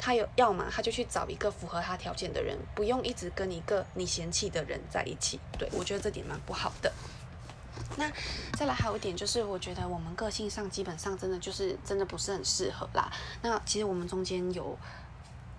[0.00, 5.38] 他有要嘛，他就去找一个符合他条件的人，不用一直跟一个你嫌弃的人在一起。
[5.56, 6.92] 对我觉得这点蛮不好的。
[7.96, 8.10] 那
[8.58, 13.12] 再来还有一点就是，我觉得我们个性上基本上真的就是真的不是很适合啦。
[13.42, 14.76] 那其实我们中间有。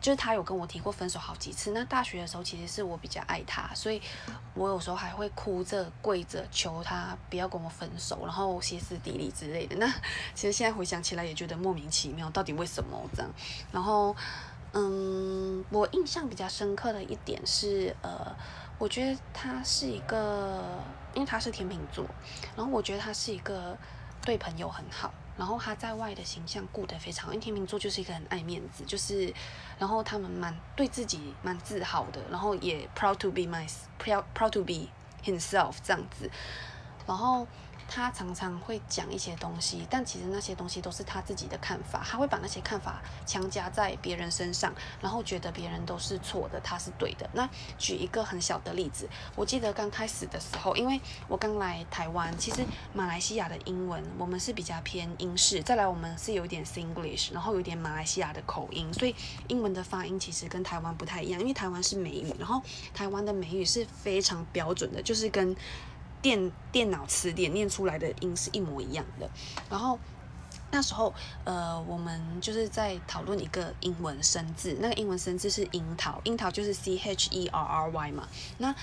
[0.03, 1.71] 就是他有跟我提过分手好几次。
[1.71, 4.01] 那大学的时候，其实是我比较爱他，所以
[4.53, 9.77] 我有时候还会哭着跪着求他不要跟我分手，然后歇斯底里之类的。
[9.77, 9.87] 那
[10.35, 13.31] 其实现在回想起来也觉得莫名其妙，到底为什么这样？
[13.71, 14.13] 然后，
[14.73, 18.35] 嗯，我印象比较深刻的一点是，呃，
[18.77, 20.61] 我觉得他是一个，
[21.13, 22.05] 因为他是天秤座，
[22.57, 23.77] 然后我觉得他是一个
[24.21, 25.13] 对朋友很好。
[25.35, 29.33] 然后他在外的形象顾得非常好，因为天秤座就是一个很爱面子，就是，
[29.83, 33.69] 然后他们蛮对自己蛮自豪的，然后也 proud to be my
[34.01, 34.87] proud proud to be
[35.25, 36.31] himself 这样子，
[37.05, 37.45] 然后。
[37.95, 42.03] 他常常会讲一些东西，但其实那些东西都是他自己的看法。
[42.03, 47.29] 他会把那些看法强加在别人身上，然后觉得别人都是错的，他是对的。
[47.33, 59.15] 那举一个很小的例子，我记得刚开始的时候，因为我刚来台湾，其实马来西亚的英文我们是比较偏英式，再来我们是有点 Singlish，然后有点马来西亚的口音，所以
[59.49, 61.39] 英文的发音其实跟台湾不太一样。
[61.39, 62.59] 因为台湾是美语，然后
[62.91, 65.55] 台湾的美语是非常标准的，就是跟。
[66.23, 69.29] 电电脑词典念出来的音是一模一样的，
[69.69, 69.99] 然后
[70.71, 78.27] 那时候呃我们就是在讨论一个英文生字，那个英文生字是樱桃，樱桃就是 C H E R R Y 嘛。
[78.57, 78.73] 那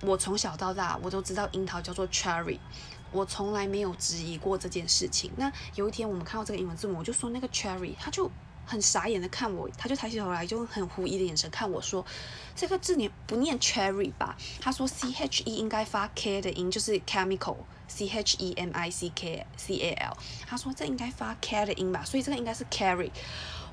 [0.00, 2.58] 我从小到大我都知道樱桃叫做 cherry，
[3.12, 5.30] 我从来没有质疑过这件事情。
[5.36, 8.30] 那有一天我们看到这个英文字母，我就说那个 cherry，他就。
[8.64, 12.04] 很傻眼的看我，他就抬起头来，就很狐疑的眼神看我说
[12.56, 19.74] ：“这个字你不念 cherry 吧？”他说：“c h e 应该发 k 的音，就是 chemical，c h e m i c k c
[19.74, 23.10] a l。”他说：“这应该发 k 的音吧？”所以这个应该是 carry。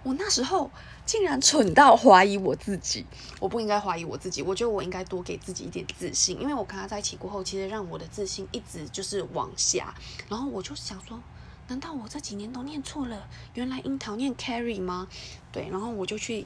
[0.04, 0.72] 我那时候
[1.06, 3.06] 竟然蠢到怀疑我自己，
[3.40, 9.94] 我不应该怀疑我自己，我觉得我应该多给自己一点自信，因为我跟他在一起过后，其实让我的自信一直就是往下，
[10.30, 11.22] 然后我就想说。
[11.70, 13.28] 难道我这几年都念错了？
[13.54, 15.08] 原来樱桃念 carry 吗？
[15.52, 16.46] 对，然后我就去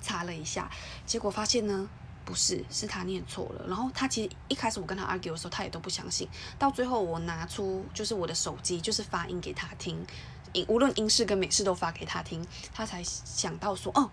[0.00, 0.70] 查了一下，
[1.04, 1.86] 结果发现呢，
[2.24, 3.66] 不是，是他念错了。
[3.68, 6.26] 然后他其实一开始我跟他 argue 的时候，他也都不相信。
[6.58, 10.02] 到最后我拿出就是我的手机，就是发音给他听，
[10.66, 14.10] 无论英式跟美式都发给他听，他才想到说，哦。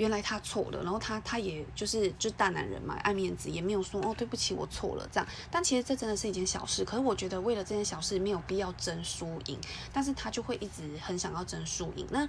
[0.00, 5.28] 原来他错了，然后他他也就是就大男人嘛，爱面子，也没有说哦对不起我错了这样。
[5.50, 9.58] 但其实这真的是一件小事，可是我觉得为了这件小事没有必要争输赢，
[9.92, 12.06] 但是他就会一直很想要争输赢。
[12.10, 12.26] 那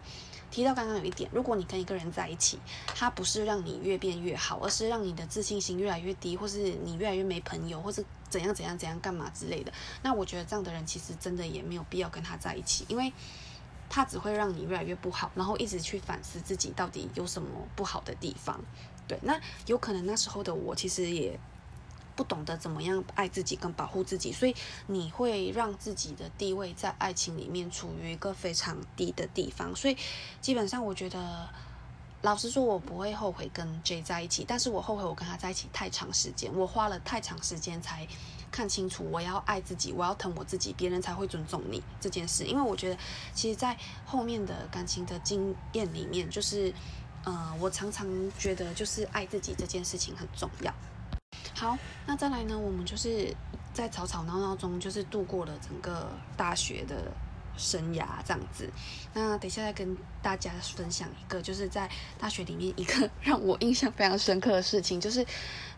[0.51, 9.71] 提到刚刚有一点，如果你跟一个人在一起，他不是让你越变越好，而是让你的自信心越来越低，或是你越来越没朋友，或是怎样怎样怎样干嘛之类的，
[10.03, 13.13] 那我觉得这样的人其实真的也没有必要跟他在一起，因为。
[13.93, 18.58] 他只会让你越来越不好，然后一直去反思自己到底有什么不好的地方。
[19.06, 21.38] 对，那有可能那时候的我其实也
[22.15, 24.56] 不懂得怎么样爱自己跟保护自己，所以
[24.88, 29.75] 你会让自己的地位在爱情里面处于一个非常低的地方。
[29.75, 29.97] 所以
[30.39, 31.49] 基本上我觉得。
[32.23, 38.08] 老实说，我不会后悔跟 J 在一起，但是我后悔我跟他在一起太长时间，我花了太长时间才
[38.51, 42.43] 看清楚，我要爱自己，我要疼我自己，别人才会尊重你这件事。
[42.43, 42.97] 因为我觉得，
[43.33, 46.73] 其实，在后面的感情的经验里面，就是，
[47.23, 48.05] 呃，我常常
[48.37, 50.73] 觉得，就是爱自己这件事情很重要。
[51.55, 53.33] 好，那再来呢，我们就是
[53.73, 57.11] 在吵吵闹闹中，就是度过了整个大学的。
[57.57, 58.67] 生涯这样子，
[59.13, 61.87] 那等一下再跟大家分享一个，就是在
[62.17, 65.23] 大学里面一个 让我印象非常深刻的事情，就是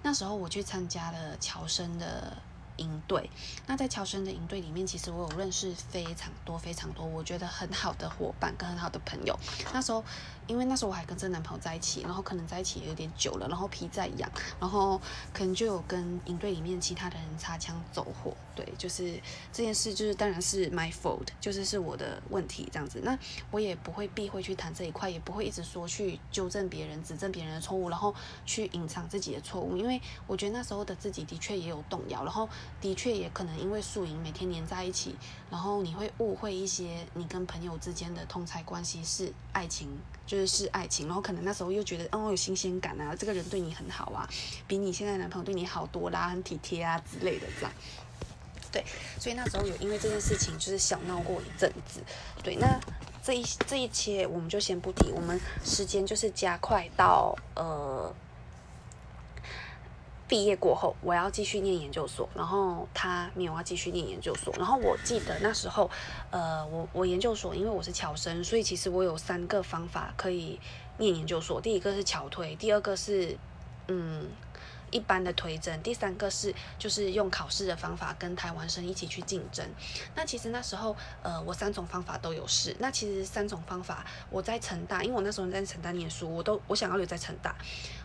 [0.04, 2.38] 那时候我去参加了乔生的。
[2.84, 3.30] 营队，
[3.66, 9.40] 那在乔生的营队里面，其实我有认识非常多非常多，我觉得很好的伙伴跟很好的朋友。
[9.74, 10.04] 那时候，
[10.48, 14.30] 因为那时候我还跟这男朋友在一起，然后可能在一起也有点久了，然后皮在痒，
[14.60, 15.00] 然后
[15.34, 18.34] 可能就有跟营队里面其他的人擦枪走火。
[18.56, 19.20] 对，就是
[19.52, 23.02] 这件事，就是当然是 my fault，就是是我的问题这样子。
[23.04, 23.18] 那
[23.50, 28.14] 我也不会避讳去谈这一块，也不会一直说去纠正别人、指正别人的错误，然后
[28.46, 32.48] 去隐藏自己的错误，因为我觉得那时候的自己的确也有动摇，然后。
[32.82, 35.16] 的确也可能因为宿营每天黏在一起，
[35.50, 39.88] 然后你会误会一些你跟朋友之间的通才关系是爱情，
[40.26, 44.28] 就是是爱情，然后可能那时候又觉得哦有新鲜感啊，这个人对你很好啊，
[44.68, 47.72] 比你现在男朋友对你好多啦，很体贴啊之类的这样。
[48.72, 48.84] 对，
[49.20, 52.00] 所以那时候有因为这件事情就是小闹过一阵子。
[52.42, 52.80] 对，那
[53.22, 58.12] 这一这一切我们就先不提，我们时间就是加快到呃
[60.34, 64.52] 毕业过后，我要继续念研究所，然后他没有要继续念研究所。
[64.58, 65.92] 然后我记得那时候，
[66.32, 70.60] 呃，我我研究所因为我是侨生，所以其实我有三个方法可以
[70.98, 71.62] 念研究所。
[71.62, 73.38] 第一个是侨推，第二个是
[73.88, 74.28] 嗯。
[74.92, 79.68] 一般的推甄，第三个是就是用考试的方法跟台湾生一起去竞争。
[80.14, 82.76] 那其实那时候，呃，我三种方法都有试。
[82.78, 87.56] 那其实三种方法，我在成大，因为我那时候在成大念书，我都我想要留在成大。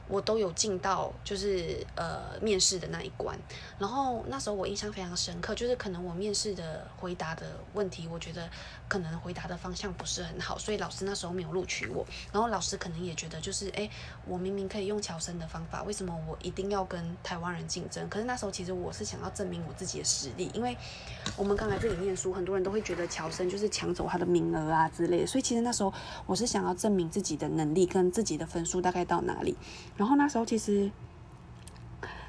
[0.09, 3.39] 我都有进到就是呃面试的那一关，
[3.79, 8.49] 然后那时候我印象非常深刻，就是可能我面试的回答的问题，我觉得
[8.89, 12.07] 可能回答的方向不是很好，所以老师那时候没有录取我。
[12.33, 13.89] 然后老师可能也觉得就是哎，
[14.27, 18.09] 我明明可以用乔生的方法，为什么我一定要跟台湾人竞争？
[18.09, 20.77] 可是那时候其实我是想要证明我自己的实力，因为
[21.37, 25.93] 我们刚来这里念书，很多人都会觉得乔生就是抢走他的名额啊之类的，所以其实那时候
[26.27, 29.57] 我是想要证明自己的能力跟自己的分数大概到哪里。
[29.99, 30.91] 然后那时候其实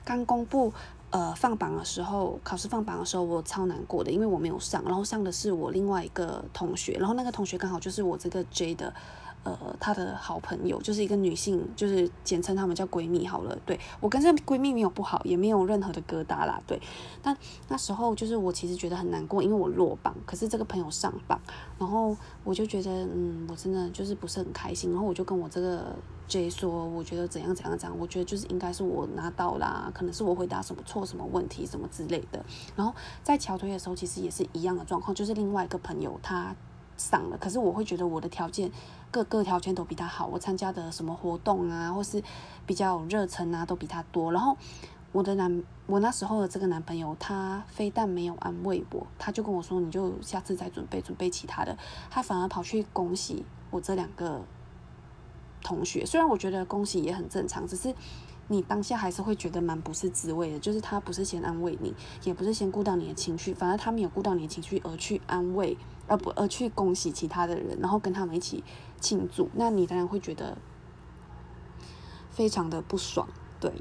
[0.03, 0.73] 刚公布
[1.11, 8.93] 呃放榜的时候，考试放榜的时候，我超难过的，因为我没有上，然后上的是我另外一个同学，然后那个同学刚好就是我这个 J 的。
[9.43, 13.57] 呃，她的好朋友就是一个女性，就是简称她们叫闺蜜好了。
[13.65, 16.61] 对我跟这闺蜜没有不好，也没有任何的疙瘩啦。
[16.67, 16.81] 对，
[17.21, 17.35] 但
[17.69, 21.39] 那时候就是我其实觉得很难过，因为我落榜，可是这个朋友上榜，
[21.77, 24.91] 然后我就觉得，嗯，我真的就是不是很开心。
[24.91, 25.95] 然后我就跟我这个
[26.27, 32.43] J 说，我觉得怎样怎样怎样，我觉得就是应该是我拿到啦，可能是我回答什么错什么问题什么之类的。
[32.75, 36.53] 然后在桥腿的时候，其实也是一样的状况，就是另外一个朋友他
[36.97, 38.69] 上了，可是我会觉得我的条件。
[39.11, 42.23] 各个条件都比他好，我参加的什么活动啊，或是
[42.65, 44.31] 比较热忱啊，都比他多。
[44.31, 44.55] 然后
[45.11, 51.75] 我的男，我那时候的这个男朋友，他非但没有安慰我，他就跟我说，你就下次再准备准备其他的。
[52.09, 54.41] 他反而跑去恭喜我这两个
[55.63, 56.05] 同学。
[56.05, 57.93] 虽然我觉得恭喜也很正常，只是
[58.49, 60.59] 你当下还是会觉得蛮不是滋味的。
[60.59, 68.63] 就是他不是先安慰你，也不是先顾到你的情绪，反而他没有顾到你的情绪而去安慰，而不而去恭喜其他的人，然后跟他们一起。
[69.01, 70.57] 庆祝，那你当然会觉得
[72.29, 73.71] 非常的不爽，对。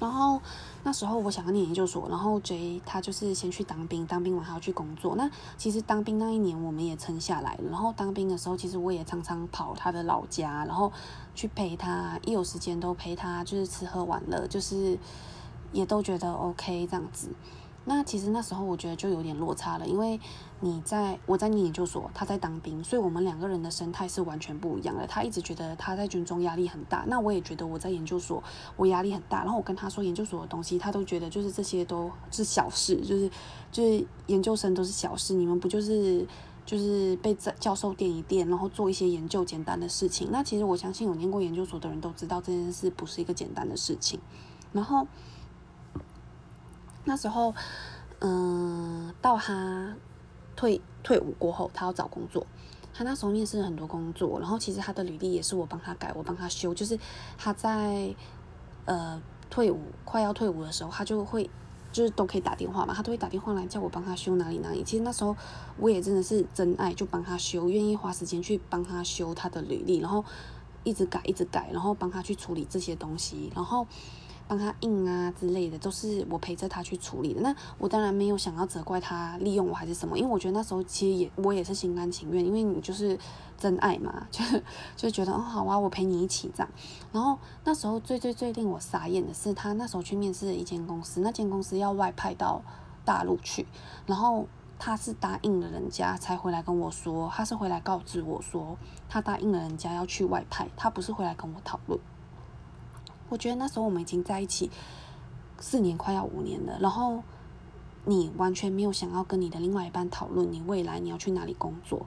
[0.00, 0.40] 然后
[0.82, 5.14] 那时候我想要念研究所，然后 J 他就是先去当兵，当兵完还要去工作。
[5.16, 7.70] 那其实当兵那一年我们也撑下来了。
[7.70, 10.92] 然后当兵的时候，其实我也常常跑他的老家，然后
[11.34, 14.98] 去陪他，一有时间都陪他，就是吃喝玩乐，就是
[15.72, 17.28] 也都觉得 OK 这样子。
[17.86, 20.18] 那其实那时候我觉得就有点落差了，因为
[20.60, 25.06] 你在我在念研究所，他在当兵，所以我们两个人的生态是完全不一样的。
[25.06, 28.42] 他一直觉得他在军中压力很大，那我也觉得我在研究所
[28.76, 29.44] 我压力很大。
[29.44, 33.30] 然后我跟他说研究所的东西，他都觉得就是这些都是小事，就是
[33.70, 36.26] 就是研究生都是小事，你们不就是
[36.64, 40.30] 就是被在教授垫一垫，然后做一些研究简单的事情。
[40.32, 44.18] 那其实我相信有念过研究所的人都知道这件事不是一个简单的事情，
[44.72, 45.06] 然后。
[47.04, 47.54] 那时候，
[48.20, 49.94] 嗯，到他
[50.56, 52.46] 退退伍过后，他要找工作。
[52.96, 56.72] 他那时候面试了很多工作，然后其实他的履历也是我帮他改，我帮他修。
[56.72, 56.98] 就是
[57.36, 58.14] 他在
[58.84, 61.50] 呃退伍快要退伍的时候，他就会
[61.90, 64.84] 就是都可以打电话嘛，他都会打电话来叫我帮他修哪里哪里。
[64.84, 65.36] 其实那时候
[65.76, 70.24] 我也真的是真爱，就帮他修，愿意花时间去帮他修他的履历，然后
[70.84, 73.86] 一直改一直改，然后帮他去处理这些东西，然后。
[74.46, 77.40] 帮他印啊之类的，都是我陪着他去处理的。
[77.40, 83.18] 那我当然没有想要责怪他利用我还是什么，因为我觉得那时候其实也我也是心甘情愿，因为你就是
[83.58, 84.44] 真爱嘛，就
[84.96, 86.68] 就觉得哦好啊，我陪你一起这样。
[87.12, 92.62] 然后那时候最最最令我傻眼的是，他那时候去面试一间公司，那间公司要外派到
[93.04, 93.66] 大陆去，
[94.06, 94.46] 然后
[94.78, 98.76] 他是答应了人家才回来跟我说，他是回来告知我说
[99.08, 101.98] 他答应了人家要去外派，他不是回来跟我讨论。
[103.28, 104.70] 我觉得那时候我们已经在一起
[105.58, 106.78] 四年，快要五年了。
[106.80, 107.22] 然后
[108.04, 112.06] 你完全没有想要跟你的另外一半讨论你未来你要去哪里工作，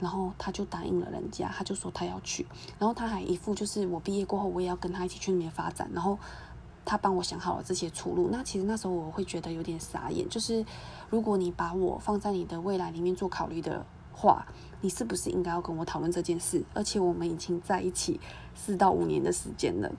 [0.00, 2.46] 然后他就答应了人家，他就说他要去，
[2.78, 6.18] 然后他还一副就是我毕业过后我也要跟他一起去那边发展，然后
[6.84, 8.28] 他帮我想好了这些出路。
[8.32, 10.64] 那其实那时候我会觉得有点傻眼，就是
[11.10, 14.46] 如果你把我放在你的未来里面做考虑的话，
[14.80, 16.64] 你是不是应该要跟我讨论这件事？
[16.72, 18.18] 而且我们已经在一起
[18.54, 19.92] 四到五年的时间了。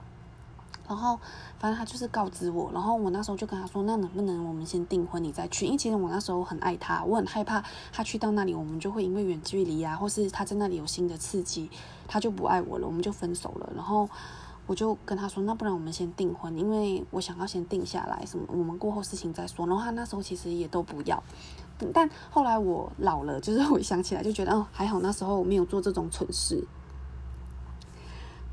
[0.88, 1.20] 然后
[1.58, 5.66] 反正他就是告知我，然后我那时候就跟他说，那能不能我们先订婚你再去？
[5.66, 7.62] 因为其实我那时候很爱他，我很害怕
[7.92, 11.70] 他去到那里，我们就会因为远距离啊，或是他在那里有新的刺激，
[12.06, 13.70] 他就不爱我了，我们就分手了。
[13.76, 14.08] 然后
[14.66, 19.66] 我就跟他说，那不然我们先订婚，因为我想要先定下来，什么我们过后事情再说。
[19.66, 21.22] 然后他那时候其实也都不要，
[21.92, 26.66] 但后来我老了，就是回想起来就觉得，哦，还好那时候我没有做这种蠢事。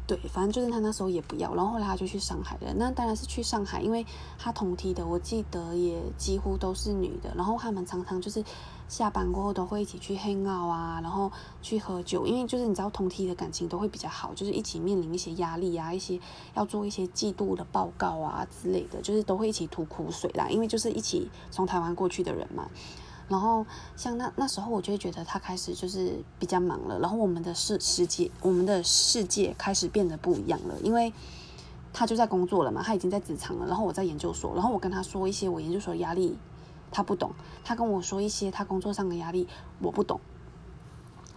[0.07, 2.71] 对，反正就是他那时候也不要，然后后来他就去上海了。
[2.75, 4.05] 那当然是去上海，因为
[4.37, 7.33] 他同梯的，我记得也几乎都是女的。
[7.35, 8.43] 然后他们常常就是
[8.87, 11.31] 下班过后都会一起去 hang out 啊，然后
[11.61, 16.19] 去喝酒，因为就是你知道同梯的感情都会比较好，就是一起面临一些压力啊，一些
[16.53, 22.69] 要做一些季度的报告啊之类的，就是都会一起吐苦水啦，因为就是一起从台湾过去的人嘛。
[23.27, 23.65] 然后
[23.95, 31.11] 像那那时候，我就会觉得他开始就是比较忙了，然后我们的世世界，我们的世界开始变得不一样了，因为
[31.91, 36.37] 他就在工作了嘛，他已经在职场了，然后我在研究所，然后我跟他说一些我研究所的压力，
[36.91, 37.31] 他不懂，
[37.63, 39.47] 他跟我说一些他工作上的压力，
[39.81, 40.19] 我不懂。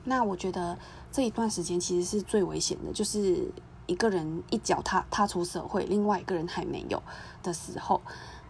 [0.05, 0.79] 那我觉得
[1.11, 3.51] 这一段时间其实是最危险的，就是
[3.87, 7.03] 一个人一脚踏踏出社会，另外一个人还没有
[7.43, 8.03] 的时候。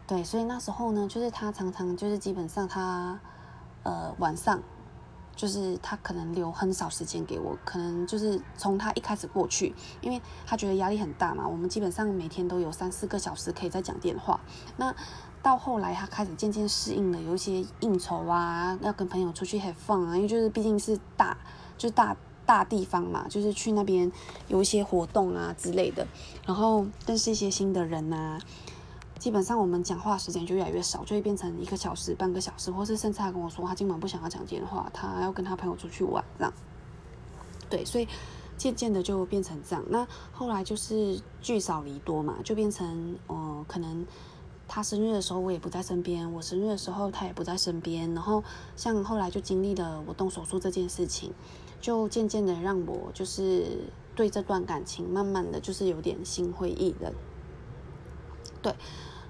[0.09, 3.20] 对，所以那时候呢，就是他常常就是基本上他，
[3.82, 4.59] 呃，晚上，
[5.36, 14.40] 就是他可能留很少时间给我，可能就是从他一开始过去，因为他觉得压力很大嘛，我们基本上每天都有三四个小时可以在讲电话。
[14.78, 14.94] 那
[15.42, 21.36] 到后来他开始渐渐适应了，有一些应酬啊，要跟朋友出去 have fun 啊，因为就是毕竟是大，
[21.76, 24.11] 就是大大地方嘛，就是去那边
[24.46, 26.06] 有一些活动啊之类的，
[26.46, 28.38] 然后认识一些新的人呐。
[29.18, 36.52] 基本上我们讲话时间就越来越少，就会变成一个小时、半个小时，或是甚至他跟我说他今晚不想要讲电话，他要跟他朋友出去玩这样。
[37.68, 38.06] 对，所以
[38.56, 39.84] 渐渐的就变成这样。
[39.88, 44.06] 那后来就是聚少离多嘛，就变成呃，可能
[44.68, 48.14] 他生日的时候我也不在身边，我生日的时候他也不在身边。
[48.14, 48.44] 然后
[48.76, 51.34] 像后来就经历了我动手术这件事情，
[51.80, 57.12] 就渐渐的让我就是对这段感情慢慢的就是有点心灰意冷。
[58.62, 58.72] 对。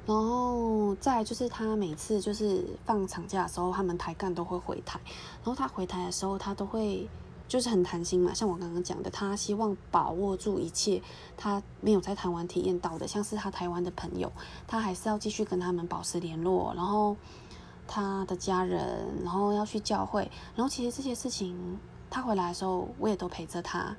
[0.09, 4.99] 然后再就是他每次就是放长假的时候，他们台干都会回台。
[5.45, 7.07] 然后他回台的时候，他都会
[7.47, 11.03] 就是很贪心嘛，像我刚刚讲的，他希望把握住一切
[11.37, 14.33] 他没有在台湾体验到的，像是他台湾的朋友，
[14.67, 16.73] 他还是要继续跟他们保持联络。
[16.75, 17.15] 然后
[17.87, 20.31] 他的家人，然后要去教会。
[20.57, 21.79] 然后其实这些事情，
[22.09, 23.95] 他回来的时候，我也都陪着他。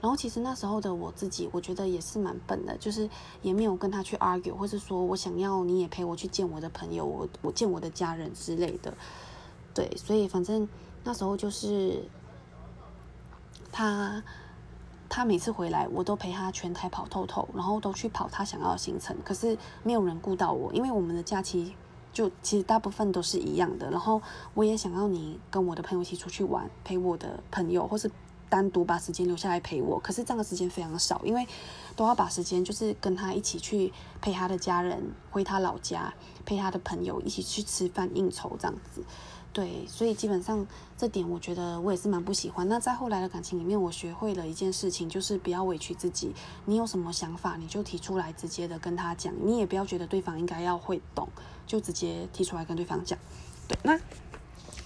[0.00, 3.10] 然后其实那时候的我自己，我觉得也是蛮笨的，就是
[3.42, 8.94] 也没有跟他去 argue，或是说我想要你也陪我去见我的朋友，我我见我的家人之类的。
[9.74, 10.68] 对，所以反正
[11.02, 12.00] 那时候就是
[13.72, 14.22] 他
[15.08, 19.16] 他每次回来，我都陪他全台跑透透，然后都去跑他想要的行程。
[19.24, 21.74] 可是没有人顾到我，因为我们的假期
[22.12, 23.90] 就其实大部分都是一样的。
[23.90, 24.22] 然后
[24.54, 28.08] 我也想要你跟我的朋友一起出去玩，陪我的朋友，或是。
[28.48, 31.46] 单独把时间留下来陪我，可是这样的时间非常少，因为
[31.96, 39.02] 都要把时间就是跟他一起去陪他的家人，回他老家，陪他的朋友一起去吃饭应酬这样子。
[39.50, 40.64] 对，所以基本上
[40.96, 42.68] 这点我觉得我也是蛮不喜欢。
[42.68, 46.34] 那在后来的感情里面，我学会了一件事情，就是不要委屈自己。
[46.66, 49.34] 你有什么想法，你就提出来，直接的跟他讲。
[49.42, 51.28] 你也不要觉得对方应该要会懂，
[51.66, 53.18] 就直接提出来跟对方讲。
[53.66, 53.98] 对，那。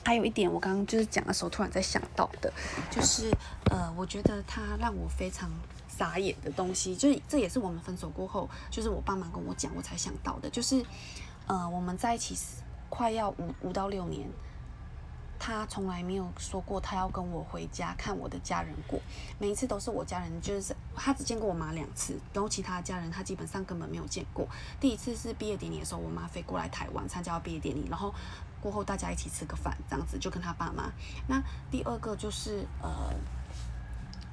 [0.05, 2.53] 还有一点，我刚刚就是讲的时候，突然在想到的，
[2.91, 3.31] 就是
[3.71, 5.51] 呃，我觉得他让我非常
[5.89, 10.85] 傻眼的东西，就是这也是我们分手过后，就是我爸妈跟我讲，我才想到的，就是
[11.47, 12.37] 呃，我们在一起
[12.89, 14.29] 快要五五到六年。
[15.45, 19.01] 他从来没有说过他要跟我回家看我的家人过，
[19.41, 24.47] 每一次都是我家人，就是他只见过我妈两次，然后其他家人他基本上根本没有见过。
[24.79, 28.15] 第一次是毕业典礼的时候，我妈飞过来台湾参加毕业典礼，然后
[28.63, 30.91] 过后大家一起吃个饭，这样子就跟他爸妈。
[31.27, 33.13] 那第二个就是呃，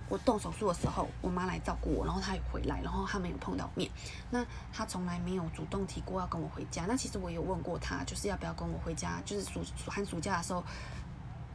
[0.07, 3.89] 我动手术的时候，我妈来照顾我，然后她也回来，然后他们有碰到面。
[4.29, 6.85] 那他从来没有主动提过要跟我回家。
[6.87, 10.63] 那其实我有问过他，就是要不要跟我回家，就是暑寒暑假的时候。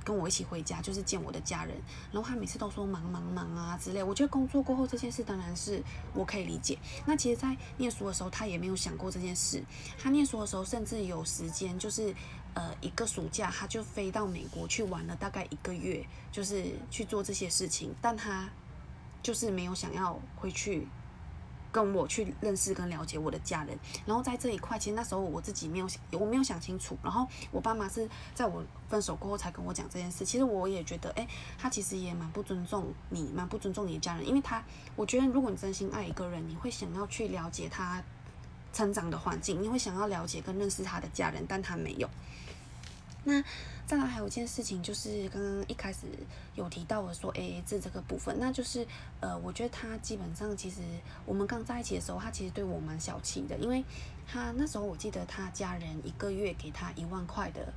[0.07, 1.75] 跟我一起回家，就是见我的家人。
[2.13, 4.03] 然后他每次都说忙忙忙啊之类。
[4.03, 6.79] 我觉得工作过后这件事当然是我可以理解。
[7.07, 9.65] 那其实，在念书的时候，他也没有想过这件事。
[9.99, 12.15] 他念书的时候，甚至有时间，就是
[12.55, 17.95] 呃一个暑假，他就飞到美国去玩了大概一个月，就是去做这些事情。
[18.01, 18.49] 但他
[19.23, 20.87] 就是没有想要回去
[21.73, 23.77] 跟我去认识跟了解我的家人，
[24.07, 30.25] 然后在这一块，其实那时候我自己没有我没有想清楚，然后我爸妈是在我分手过后才跟我讲这件事。
[30.25, 31.27] 其实我也觉得，哎，
[31.59, 34.63] 他其实也蛮不尊重你，蛮不尊重你的家人，因为他，
[34.95, 38.01] 我觉得如果你真心爱一个人，你会想要去了解他
[38.73, 42.09] 成长的环境，你会想要了解跟认识他的家人，但他没有。
[43.27, 43.43] 那
[43.87, 46.01] 再来还有一件事情，就是刚刚一开始
[46.55, 48.87] 有提到的说 A A 制这个部分，那就是
[49.21, 50.81] 呃，我觉得他基本上其实
[51.25, 53.83] 我们刚在一起的时候，他其实对我蛮小气的，因为
[54.27, 57.73] 他那时候我记得他家人一个月给他一万块的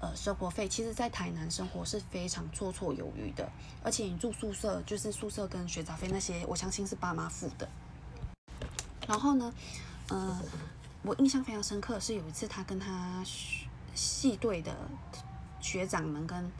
[0.00, 3.50] 呃生活费，其实在台南生活是非常绰绰有余的，
[3.82, 7.68] 而且你住宿舍就是宿舍跟学杂费那些，我相信是爸妈付的。
[9.06, 9.52] 然后呢，
[10.08, 10.40] 呃，
[11.02, 13.24] 我印象非常深刻是有一次他跟他。
[13.94, 14.74] 系队的
[15.60, 16.50] 学长们跟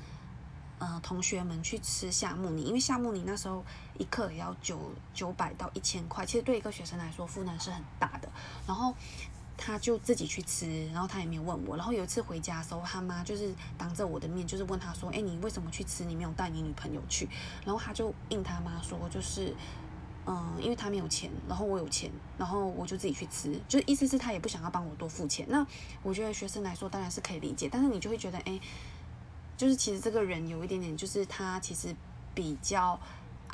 [0.78, 3.64] 呃同学们去吃夏目尼，因为夏目尼那时候
[3.98, 4.78] 一克也要九
[5.12, 8.28] 九百到一千块，其实对一个学生来说负担是很大的。
[8.66, 8.94] 然后
[9.56, 11.76] 他就自己去吃，然后他也没有问我。
[11.76, 16.04] 然后有一次回家的时候，他妈就是当着我的面就是问他说：“哎，你为什么去吃？
[16.04, 17.28] 你没有带你女朋友去？”
[17.64, 19.54] 然后他就应他妈说：“就是。”
[20.26, 25.46] 嗯，因为他没有钱，然后我有钱，然后我就自己去吃，就意思是他也不想要帮我多付钱。
[25.48, 25.66] 那
[26.02, 28.60] 我觉得学生来说当然是可以理解，但是你就会觉得，哎，
[29.56, 31.94] 就是其实这个人有一点点，就是他其实
[32.34, 32.98] 比较。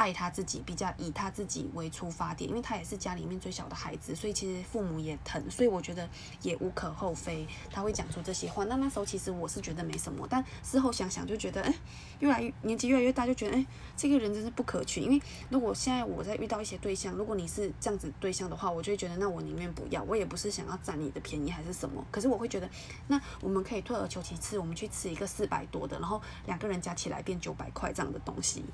[0.00, 6.08] 爱他自己，比较以他自己为出发点，因为他也是家里面最小的孩子，所以其实父母也疼，所以我觉得
[6.40, 8.64] 也无可厚非，他会讲出这些话。
[8.64, 11.74] 那那时候其实我是觉得没什么，但事后想想就觉得，哎，
[12.20, 15.02] 越来越年纪越来越大，就觉得，哎，这个人真是不可取。
[15.02, 15.20] 因为
[15.50, 22.02] 如果现在我在遇到一些对象，如果你是这样子对象的话，我就会觉得，那我宁愿不要，我也不是想要占你的便宜还是什么。
[22.10, 22.66] 可是我会觉得，
[23.08, 28.64] 那我们可以退而求其次，我们去吃一个四百多的，然后两个人加起来变九百块这样的东西。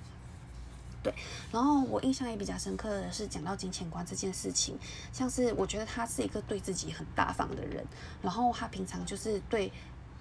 [1.07, 1.15] 对，
[1.53, 4.77] 然后我印象也比较深刻的是讲到金钱观这件事情，
[5.13, 7.87] 像是我觉得他是一个对自己很大方的人，
[8.21, 9.73] 然后他平常就是对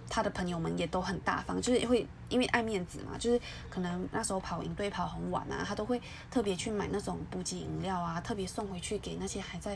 [0.07, 9.75] 他的朋友们也都很大方，就是会因为爱面子嘛，就是可能那时候跑营队跑很晚啊，他都会特别去买那种补给饮料啊，特别送回去给那些还在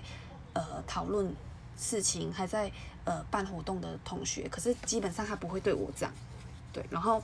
[0.53, 1.33] 呃讨论
[1.75, 2.71] 事情、还在
[3.03, 6.13] 呃办活动的同学，可是基本上他不会对我这样，
[6.71, 7.19] 对，然后。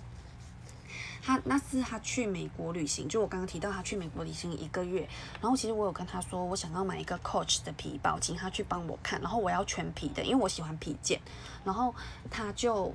[1.26, 5.10] 他那是他去美国旅行，就我刚刚提到他去美国旅行一个月，
[5.42, 11.20] 然后其实我有跟他说，我想要买一个 Coach 的皮包，请他去帮我看，然后我要全皮的，因为我喜欢皮件，
[11.64, 11.96] 然后
[12.30, 12.94] 他就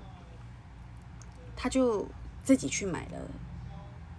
[1.56, 2.06] 他就
[2.44, 3.18] 自己去买了。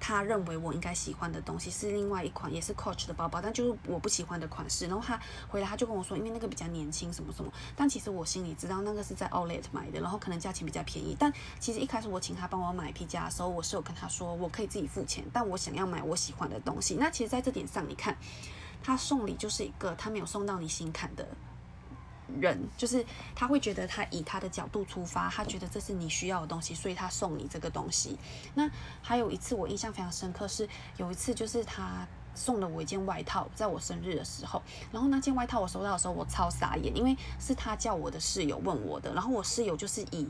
[0.02, 4.88] 他认为我应该喜欢的东西是另外一款，也是 Coach 的包包，但就是我不喜欢的款式。
[4.88, 7.54] 然后他回来他就跟我说，因为那个比较年轻，什么什么。
[7.76, 11.16] 但其实我心里知道那个是在 Outlet 买的，然后可能价钱比较便宜。
[11.20, 16.96] 但其实一开始我请他帮我买皮夹的时候，我是有跟他说我可以自己付钱，但我想要买我喜欢的东西。
[16.96, 18.18] 那其实在这点上，你看
[18.84, 21.28] 他送礼就是一个他没有送到你心坎的。
[22.40, 23.06] 人就是
[23.36, 28.18] 他会觉得他以他的角度出发，他觉得这是你需要的东西，所以他送你这个东西。
[28.54, 28.70] 那
[29.02, 30.68] 还有一次我印象非常深刻，是
[30.98, 34.62] 有一次就是他送了我一件外套，在我生日的时候，
[34.92, 40.30] 然后那件外套我收到的时候我超傻眼，因为是他叫我的室友问我的，然后我室友就是以。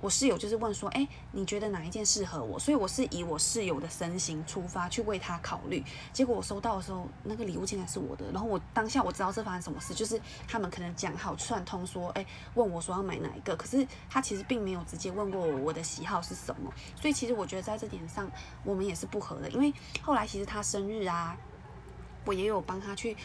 [0.00, 2.58] 我室友就是问说，哎，你觉得哪一件适合我？
[2.58, 5.82] 所以我是以我室友的身形出发去为他考虑。
[6.12, 8.30] 结果我收到的时候，那个礼物竟然是我的。
[8.30, 12.24] 然后我当下我知道这发生什么事，就是他们可能讲好串通说，哎，
[12.54, 13.56] 问我说要买哪一个。
[13.56, 16.72] 可是他其实并没有直接问过我我的喜好是什么。
[17.00, 18.30] 所以其实我觉得在这点上
[18.64, 19.48] 我们也是不合的。
[19.50, 19.72] 因为
[20.02, 21.36] 后来其实他生日啊，
[22.26, 23.16] 我也有帮他去。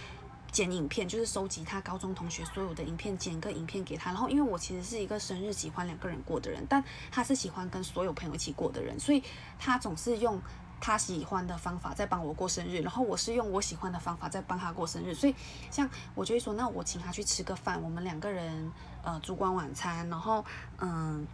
[0.51, 4.11] 剪影片就是收集他高中同学所有的影片，剪个影片给他。
[4.11, 9.23] 然后，因为我其实是一个生日喜欢两个人过的人，但他是喜欢跟所有朋友一起过的人，所以
[9.57, 10.41] 他总是用
[10.81, 15.13] 他喜欢的方法在帮我过生日，然后我是用我喜欢的方法在帮他过生日。
[15.13, 15.33] 所以，
[15.69, 18.71] 像我就会说，那我请他去吃个饭，我们两个人
[19.03, 20.43] 呃烛光晚餐，然后
[20.79, 21.25] 嗯。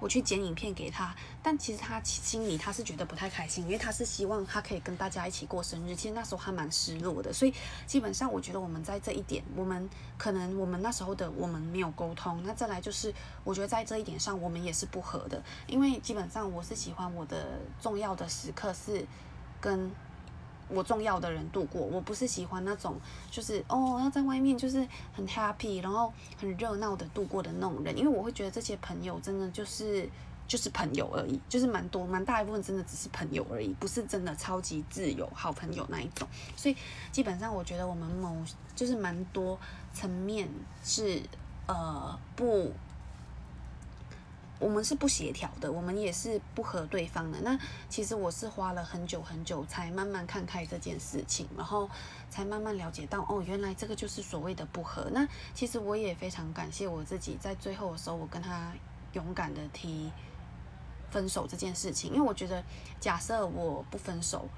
[0.00, 5.94] 我去剪影片给他，但其实他心里他是觉得不太开心，因为他是希望他可以跟大家一起过生日。
[5.94, 7.54] 其实那时候他蛮失落的，所以
[7.86, 9.88] 基本上我觉得我们在这一点，我们
[10.18, 12.42] 可能我们那时候的我们没有沟通。
[12.44, 13.14] 那再来就是，
[13.44, 19.06] 我觉得在这一点上我们也是不合的，因为基本上我是喜欢我的重要的时刻是
[19.60, 19.90] 跟。
[20.68, 22.96] 我重要的人度过，我不是喜欢那种，
[23.30, 30.08] 就是哦，要在外面就是很 happy，然后很热闹的度过的那种人，因为我会觉得这些朋友真的就是
[30.46, 36.26] 就是朋友而已，就是蛮多蛮大一部分真的只是朋友而已，不是真的超级挚友好朋友那一种。
[36.56, 36.76] 所以
[37.12, 38.36] 基本上我觉得我们某
[38.74, 39.58] 就是蛮多
[39.92, 40.48] 层面
[40.82, 41.22] 是
[41.66, 42.72] 呃不。
[44.64, 47.38] 我们是不协调的，我们也是不合对方的。
[47.42, 47.58] 那
[47.90, 51.90] 其实我是花了很久很久才慢慢看开这件事情，然后
[52.30, 55.06] 才慢慢了解到，哦，原来这个就是所谓的不合。
[55.12, 58.72] 那其实我也非常感谢我自己，在最后的时候，我跟他
[59.12, 60.10] 勇敢的提
[61.10, 62.64] 分手这件事情，因为我觉得，
[62.98, 64.48] 假设我不分手。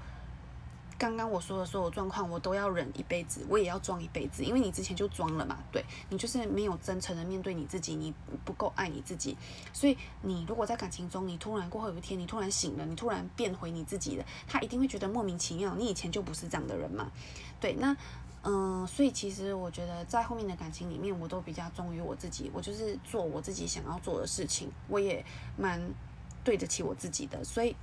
[0.97, 8.11] 刚刚我说的所有状况，我都要忍一辈子，我也要装一辈子，因为你之前就装了嘛，对你就是没有真诚的面对你自己，你
[8.43, 9.37] 不够爱你自己，
[9.71, 17.11] 所以你如果在感情中，你突然过后有一天你突然醒了，你突然变回你自己了，他一定会觉得莫名其妙，你以前就不是这样的人嘛，
[17.59, 17.95] 对，那
[18.41, 25.23] 嗯，所以其实我觉得在后面的感情里面，我都比较忠于我自己，我就是做我自己想要做的事情，我也
[25.57, 25.79] 蛮
[26.43, 27.75] 对得起我自己的，所以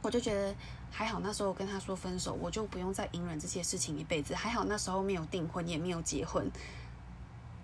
[0.00, 0.54] 我就觉得。
[0.96, 4.32] 还好那时候跟他说分手，我就不用再隐忍这些事情一辈子。
[4.32, 6.48] 还好那时候没有订婚，也没有结婚，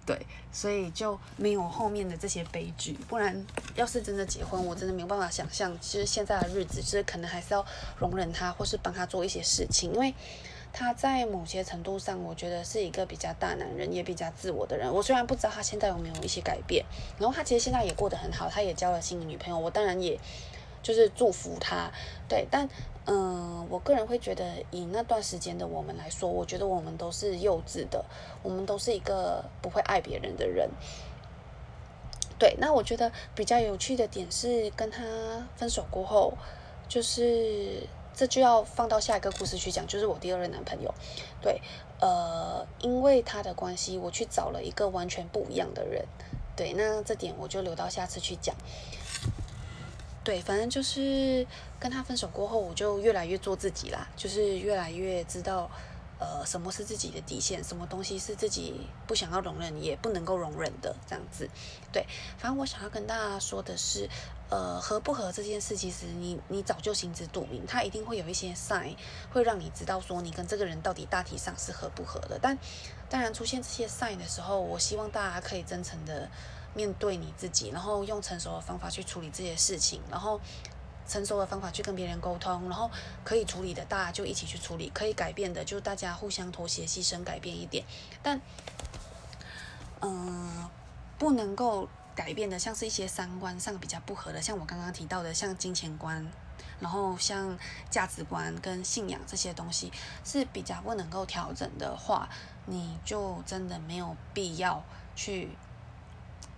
[0.04, 2.98] 对，所以就没有后面的这些悲剧。
[3.08, 7.64] 不然要是真的结婚，我真的没有办法想象，其实现在的日子，就是可能还是要
[8.00, 9.92] 容忍他，或是帮他做一些事情。
[9.94, 10.12] 因为
[10.72, 14.92] 他在某些程度上，我觉得是一个比较大男人，也比较自我的人。
[14.92, 16.84] 我虽然不知道他现在有没有一些改变，
[17.18, 19.56] 然后他其实现在也过得很好，他也交了新的女朋友。
[19.56, 20.18] 我当然也
[20.82, 21.90] 就是祝福他，
[22.28, 22.68] 对，但。
[23.06, 28.04] 嗯，我个人会觉得，以那段时间的我们来说，我觉得我们都是幼稚的，
[28.42, 30.70] 我们都是一个不会爱别人的人。
[32.38, 35.02] 对，那我觉得比较有趣的点是，跟他
[35.56, 36.34] 分手过后，
[36.88, 37.82] 就是
[38.14, 40.94] 这就要放到下一个故事去讲，就是我第二任男朋友。
[41.40, 41.60] 对，
[42.00, 46.04] 呃，因为他的关系，我去找了一个完全不一样的人。
[46.54, 48.54] 对，那这点我就留到下次去讲。
[50.22, 51.46] 对，反正就是
[51.78, 55.70] 跟他分手过后，我就越来越做自己啦，就是越来越知道，
[56.18, 61.48] 呃，什么是自己的底线，什么东西是自己不想要容忍也不能够容忍的这样子。
[61.90, 62.06] 对，
[62.36, 64.06] 反正我想要跟大家说的是，
[64.50, 68.94] 呃，合不合这件事，其实你你早就心知肚明，他一定会有一些 sign
[69.32, 72.38] 会让你知道说你跟这个人到底大体上是合不合的。
[72.42, 72.58] 但
[73.08, 76.28] 当然出现这些 sign 的时候，我希望大家可以真诚的。
[76.74, 80.40] 面对你自己，然后用成熟的方法去处理这些事情，然后
[81.06, 82.88] 成熟的方法去跟别人沟通，然后
[83.24, 87.84] 可以处理的，大家就一起去处理；可以改变的，就大家互相妥协、牺牲、改变一点。
[88.22, 88.40] 但，
[90.00, 90.68] 嗯，
[91.18, 96.24] 不能够改变的，像是一些三观上比较不合的，像我刚刚提到的，像金钱观，
[96.78, 97.58] 然后像
[97.90, 99.92] 价值观跟信仰这些东西
[100.24, 102.28] 是比较不能够调整的话，
[102.66, 104.84] 你就真的没有必要
[105.16, 105.48] 去。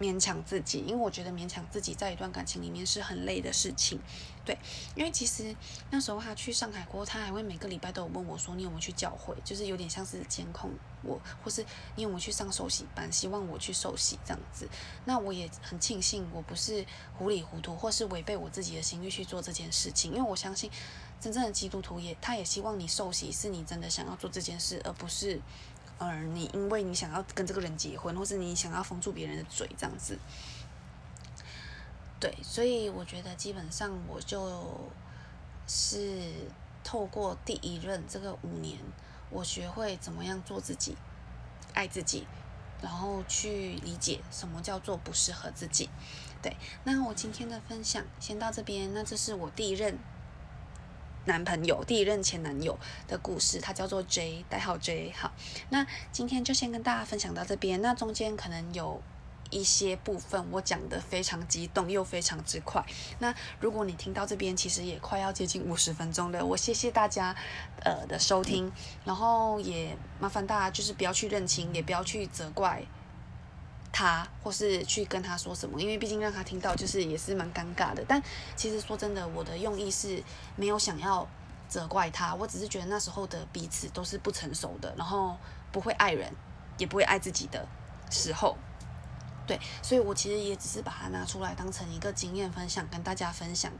[0.02, 4.00] 勉强自己，因为我觉得勉强自己在一段感情里面是很累的事情，
[4.44, 4.58] 对，
[4.96, 5.54] 因为其实
[5.90, 10.72] 那时候他去上海过，他还会每个礼拜都有问我说你有没有去教会，就是有点像是监控
[11.04, 14.68] 我，或是你有没有去上受洗班，希望我去受洗这样子。
[15.04, 16.84] 那我也很庆幸我不是
[17.16, 20.68] 糊里糊涂或是违背我自己的心意去做这件事情，因为我相信
[21.20, 25.40] 真正的基督徒也他也希望你受洗是你真的想要做这件事，而不是。
[26.04, 30.18] 而你因为你想要跟这个人结婚，或是你想要封住别人的嘴这样子，
[32.20, 34.90] 对，所以我觉得基本上我就
[35.66, 36.20] 是
[36.84, 38.78] 透过第一任这个五年，
[39.30, 40.96] 我学会怎么样做自己，
[41.74, 42.26] 爱自己，
[42.80, 45.88] 然后去理解什么叫做不适合自己。
[46.42, 49.98] 对，那我今天的分享先到这边，那这是我第一任。
[51.24, 55.12] 男朋友第一任前男友的故事，他叫做 J，代号 J。
[55.16, 55.32] 好，
[55.70, 57.80] 那今天就先跟大家分享到这边。
[57.80, 59.00] 那中间可能有
[59.50, 62.84] 一些部分我讲的非常激动又非常之快。
[63.18, 66.44] 那如果你听到这边，其实也快要接近五十分钟了。
[66.44, 67.36] 我谢谢大家
[67.84, 68.72] 呃的收听，
[69.04, 72.82] 然后也麻烦大家就是不要去认清，也不要去责怪。
[73.92, 78.02] 他或是去跟他说什么，因为毕竟让他听到就是也是蛮尴尬的。
[78.08, 78.20] 但
[78.56, 80.22] 其实说真的，我的用意是
[80.56, 81.28] 没有想要
[81.68, 85.36] 责怪他，我只是觉得那时候的彼此都是不成熟的，然后
[85.70, 86.34] 不会爱人，
[86.78, 87.68] 也不会爱自己的
[88.10, 88.56] 时候。
[89.46, 93.70] 对，所以我其实也只是把它拿出来当成一个经验分享，跟大家分享。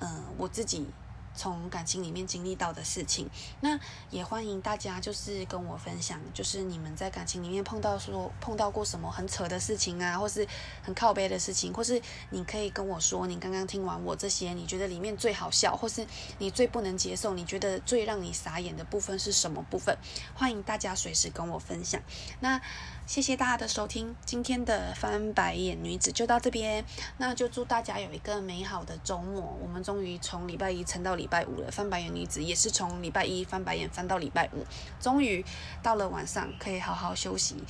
[0.00, 0.86] 嗯，我自己。
[1.34, 3.28] 从感情里面经历到的事情，
[3.60, 3.78] 那
[4.10, 10.46] 也欢迎大家就是跟我分享，就是你们在感情里面碰到说碰到过什么很扯的事情啊，或是
[10.82, 16.06] 很靠背的事情，或是你可以跟我说，你刚刚听完我这些，你觉得里面最好笑，或是
[16.38, 19.96] 你最不能接受，你觉得最让你傻眼的部分是什么部分？
[20.34, 22.00] 欢迎大家随时跟我分享。
[22.40, 22.60] 那。
[23.06, 26.82] 谢谢大家的收听，今天的翻白眼女子就到这边，
[27.18, 29.56] 那就祝大家有一个美好的周末。
[29.60, 34.64] 我们终于从礼拜一撑到礼拜五了，翻白眼女子也是从礼拜一翻白眼翻到礼拜五，
[34.98, 35.44] 终于
[35.82, 37.62] 到了晚上可以好好休息，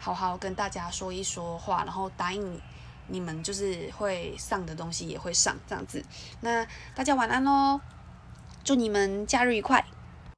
[0.00, 2.60] 好好跟大家说一说话，然后答应
[3.06, 6.04] 你们就是会上的东西也会上这样子。
[6.40, 6.66] 那
[6.96, 7.80] 大家晚安喽，
[8.64, 9.86] 祝你们假日愉快。